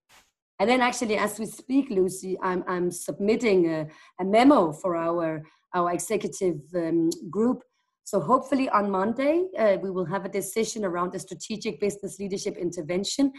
And 0.60 0.70
then 0.70 0.82
actually, 0.82 1.18
as 1.18 1.40
we 1.40 1.46
speak, 1.46 1.90
Lucy, 1.90 2.36
I'm, 2.42 2.66
I'm 2.68 2.92
submitting 2.92 3.70
a, 3.72 3.88
a 4.20 4.26
memo 4.26 4.74
for 4.74 4.98
our 4.98 5.44
our 5.74 5.94
executive 5.94 6.60
um, 6.76 7.10
group. 7.30 7.62
So 8.04 8.20
hopefully 8.20 8.68
on 8.70 8.92
Monday, 8.92 9.46
uh, 9.58 9.78
we 9.82 9.92
will 9.92 10.06
have 10.06 10.26
a 10.26 10.30
decision 10.30 10.84
around 10.84 11.14
the 11.14 11.20
strategic 11.20 11.80
business 11.80 12.20
leadership 12.20 12.58
intervention 12.58 13.32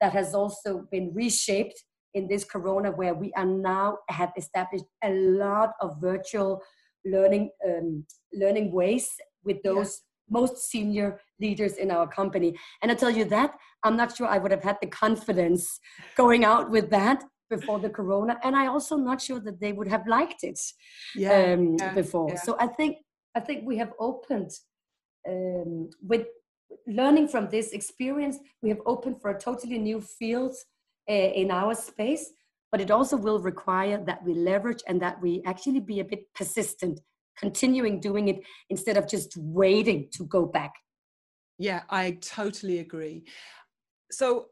that 0.00 0.14
has 0.14 0.34
also 0.34 0.86
been 0.90 1.12
reshaped 1.12 1.84
in 2.14 2.28
this 2.28 2.44
corona 2.44 2.90
where 2.90 3.14
we 3.14 3.30
are 3.34 3.44
now 3.44 3.98
have 4.08 4.32
established 4.38 4.84
a 5.04 5.10
lot 5.10 5.72
of 5.82 6.00
virtual 6.00 6.62
learning 7.04 7.50
um, 7.68 8.06
learning 8.32 8.72
ways 8.72 9.08
with 9.44 9.62
those. 9.62 10.00
Most 10.30 10.70
senior 10.70 11.20
leaders 11.40 11.74
in 11.74 11.90
our 11.90 12.06
company. 12.06 12.56
And 12.82 12.90
i 12.90 12.94
tell 12.94 13.10
you 13.10 13.24
that 13.26 13.50
i'm 13.84 13.96
not 13.96 14.16
sure 14.16 14.26
i 14.26 14.38
would 14.38 14.50
have 14.50 14.62
had 14.62 14.78
the 14.80 14.88
confidence 14.88 15.78
going 16.16 16.44
out 16.44 16.70
with 16.70 16.90
that 16.90 17.24
before 17.48 17.78
the 17.80 17.90
corona. 17.90 18.38
And 18.44 18.54
i 18.56 18.66
also 18.66 18.96
not 18.96 19.20
sure 19.20 19.40
that 19.40 19.60
they 19.60 19.72
would 19.72 19.88
have 19.88 20.06
liked 20.06 20.42
it 20.42 20.60
yeah, 21.14 21.54
um, 21.54 21.76
yeah 21.78 21.94
before. 21.94 22.30
yeah. 22.30 22.40
so 22.40 22.56
i 22.58 22.66
think 22.66 22.98
i 23.34 23.40
think 23.40 23.66
we 23.66 23.76
have 23.78 23.92
opened 23.98 24.50
um, 25.28 25.90
with 26.02 26.26
learning 26.86 27.26
from 27.28 27.48
this 27.48 27.72
experience 27.72 28.38
we 28.62 28.68
have 28.68 28.82
opened 28.86 29.20
for 29.20 29.30
a 29.30 29.38
totally 29.38 29.78
new 29.78 30.00
field 30.00 30.54
uh, 31.10 31.12
in 31.12 31.50
our 31.50 31.74
space. 31.74 32.30
But 32.70 32.80
it 32.80 32.90
also 32.90 33.16
will 33.16 33.40
require 33.40 33.98
that 34.06 34.22
we 34.24 34.32
leverage 34.32 34.82
and 34.86 35.02
that 35.02 35.20
we 35.20 35.42
actually 35.44 35.80
be 35.80 35.98
a 35.98 36.04
bit 36.04 36.32
persistent 36.34 37.00
continuing 37.40 38.00
doing 38.00 38.28
it 38.28 38.40
instead 38.68 38.96
of 38.96 39.08
just 39.08 39.36
waiting 39.36 40.08
to 40.12 40.24
go 40.24 40.46
back 40.46 40.72
yeah 41.58 41.82
i 41.90 42.18
totally 42.20 42.78
agree 42.78 43.24
so 44.10 44.46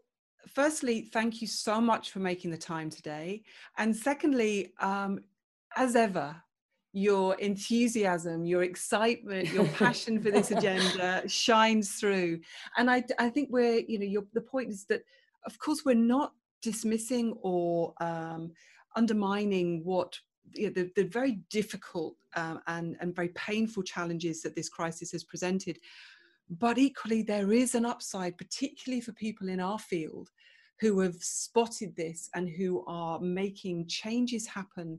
firstly, 0.49 1.09
thank 1.13 1.41
you 1.41 1.47
so 1.47 1.81
much 1.81 2.11
for 2.11 2.21
making 2.21 2.51
the 2.51 2.59
time 2.59 2.91
today. 2.91 3.43
And 3.77 3.95
secondly, 3.95 4.73
um, 4.81 5.21
as 5.77 5.97
ever, 5.97 6.37
your 6.93 7.35
enthusiasm, 7.37 8.45
your 8.45 8.63
excitement, 8.63 9.53
your 9.53 9.67
passion 9.79 10.21
for 10.23 10.31
this 10.31 10.51
agenda 10.51 11.23
shines 11.29 11.93
through. 11.93 12.41
And 12.77 12.91
I, 12.91 13.05
I 13.19 13.29
think 13.29 13.51
we're, 13.53 13.83
you 13.87 13.99
know, 13.99 14.07
your, 14.07 14.25
the 14.33 14.41
point 14.41 14.71
is 14.71 14.85
that, 14.89 15.03
of 15.47 15.59
course, 15.59 15.83
we're 15.85 15.95
not 15.95 16.33
dismissing 16.63 17.35
or 17.43 17.93
um, 18.01 18.53
undermining 18.97 19.83
what 19.85 20.19
you 20.55 20.67
know, 20.67 20.73
the, 20.73 20.91
the 20.97 21.05
very 21.05 21.41
difficult 21.51 22.17
um, 22.37 22.61
and, 22.67 22.97
and 23.01 23.15
very 23.15 23.31
painful 23.31 23.83
challenges 23.83 24.43
that 24.43 24.55
this 24.55 24.69
crisis 24.69 25.13
has 25.13 25.25
presented. 25.25 25.79
But 26.51 26.79
equally, 26.79 27.23
there 27.23 27.53
is 27.53 27.75
an 27.75 27.85
upside, 27.85 28.39
particularly 28.39 29.01
for 29.01 29.13
people 29.13 29.49
in 29.49 29.61
our 29.61 29.79
field 29.79 30.31
who 30.81 31.01
have 31.01 31.17
spotted 31.17 31.95
this 31.97 32.31
and 32.35 32.49
who 32.49 32.85
are 32.87 33.19
making 33.21 33.87
changes 33.89 34.47
happen 34.47 34.99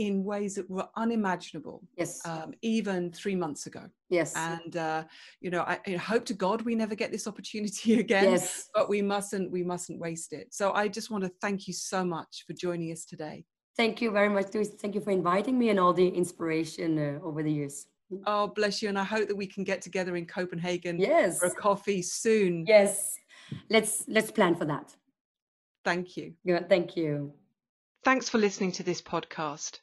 in 0.00 0.24
ways 0.24 0.54
that 0.54 0.68
were 0.70 0.88
unimaginable 0.96 1.82
yes. 1.94 2.24
um, 2.24 2.54
even 2.62 3.12
three 3.12 3.36
months 3.36 3.66
ago. 3.66 3.82
Yes. 4.08 4.34
And 4.34 4.74
uh, 4.76 5.04
you 5.42 5.50
know 5.50 5.60
I, 5.60 5.78
I, 5.86 5.90
hope 5.92 6.24
to 6.26 6.34
god 6.34 6.62
we 6.62 6.74
never 6.74 6.94
get 6.94 7.12
this 7.12 7.26
opportunity 7.26 8.00
again 8.00 8.30
yes. 8.30 8.70
but 8.74 8.88
we 8.88 9.02
mustn't 9.02 9.50
we 9.50 9.62
mustn't 9.62 10.00
waste 10.00 10.32
it. 10.32 10.54
So 10.54 10.72
i 10.72 10.88
just 10.88 11.10
want 11.10 11.24
to 11.24 11.30
thank 11.42 11.68
you 11.68 11.74
so 11.74 12.02
much 12.02 12.44
for 12.46 12.54
joining 12.54 12.92
us 12.92 13.04
today 13.04 13.44
thank 13.76 14.00
you 14.00 14.10
very 14.10 14.28
much 14.28 14.52
Lucy. 14.54 14.72
thank 14.78 14.94
you 14.94 15.00
for 15.00 15.10
inviting 15.10 15.58
me 15.58 15.70
and 15.70 15.78
all 15.78 15.92
the 15.92 16.08
inspiration 16.08 16.98
uh, 16.98 17.24
over 17.24 17.42
the 17.42 17.52
years 17.52 17.86
oh 18.26 18.48
bless 18.48 18.82
you 18.82 18.88
and 18.88 18.98
i 18.98 19.04
hope 19.04 19.28
that 19.28 19.36
we 19.36 19.46
can 19.46 19.64
get 19.64 19.80
together 19.80 20.16
in 20.16 20.26
copenhagen 20.26 20.98
yes 20.98 21.38
for 21.38 21.46
a 21.46 21.54
coffee 21.54 22.02
soon 22.02 22.64
yes 22.66 23.16
let's 23.68 24.04
let's 24.08 24.30
plan 24.30 24.54
for 24.54 24.64
that 24.64 24.94
Thank 25.84 26.16
you. 26.16 26.32
Yeah, 26.44 26.62
thank 26.62 26.96
you. 26.96 27.34
Thanks 28.04 28.28
for 28.28 28.38
listening 28.38 28.72
to 28.72 28.82
this 28.82 29.00
podcast. 29.02 29.78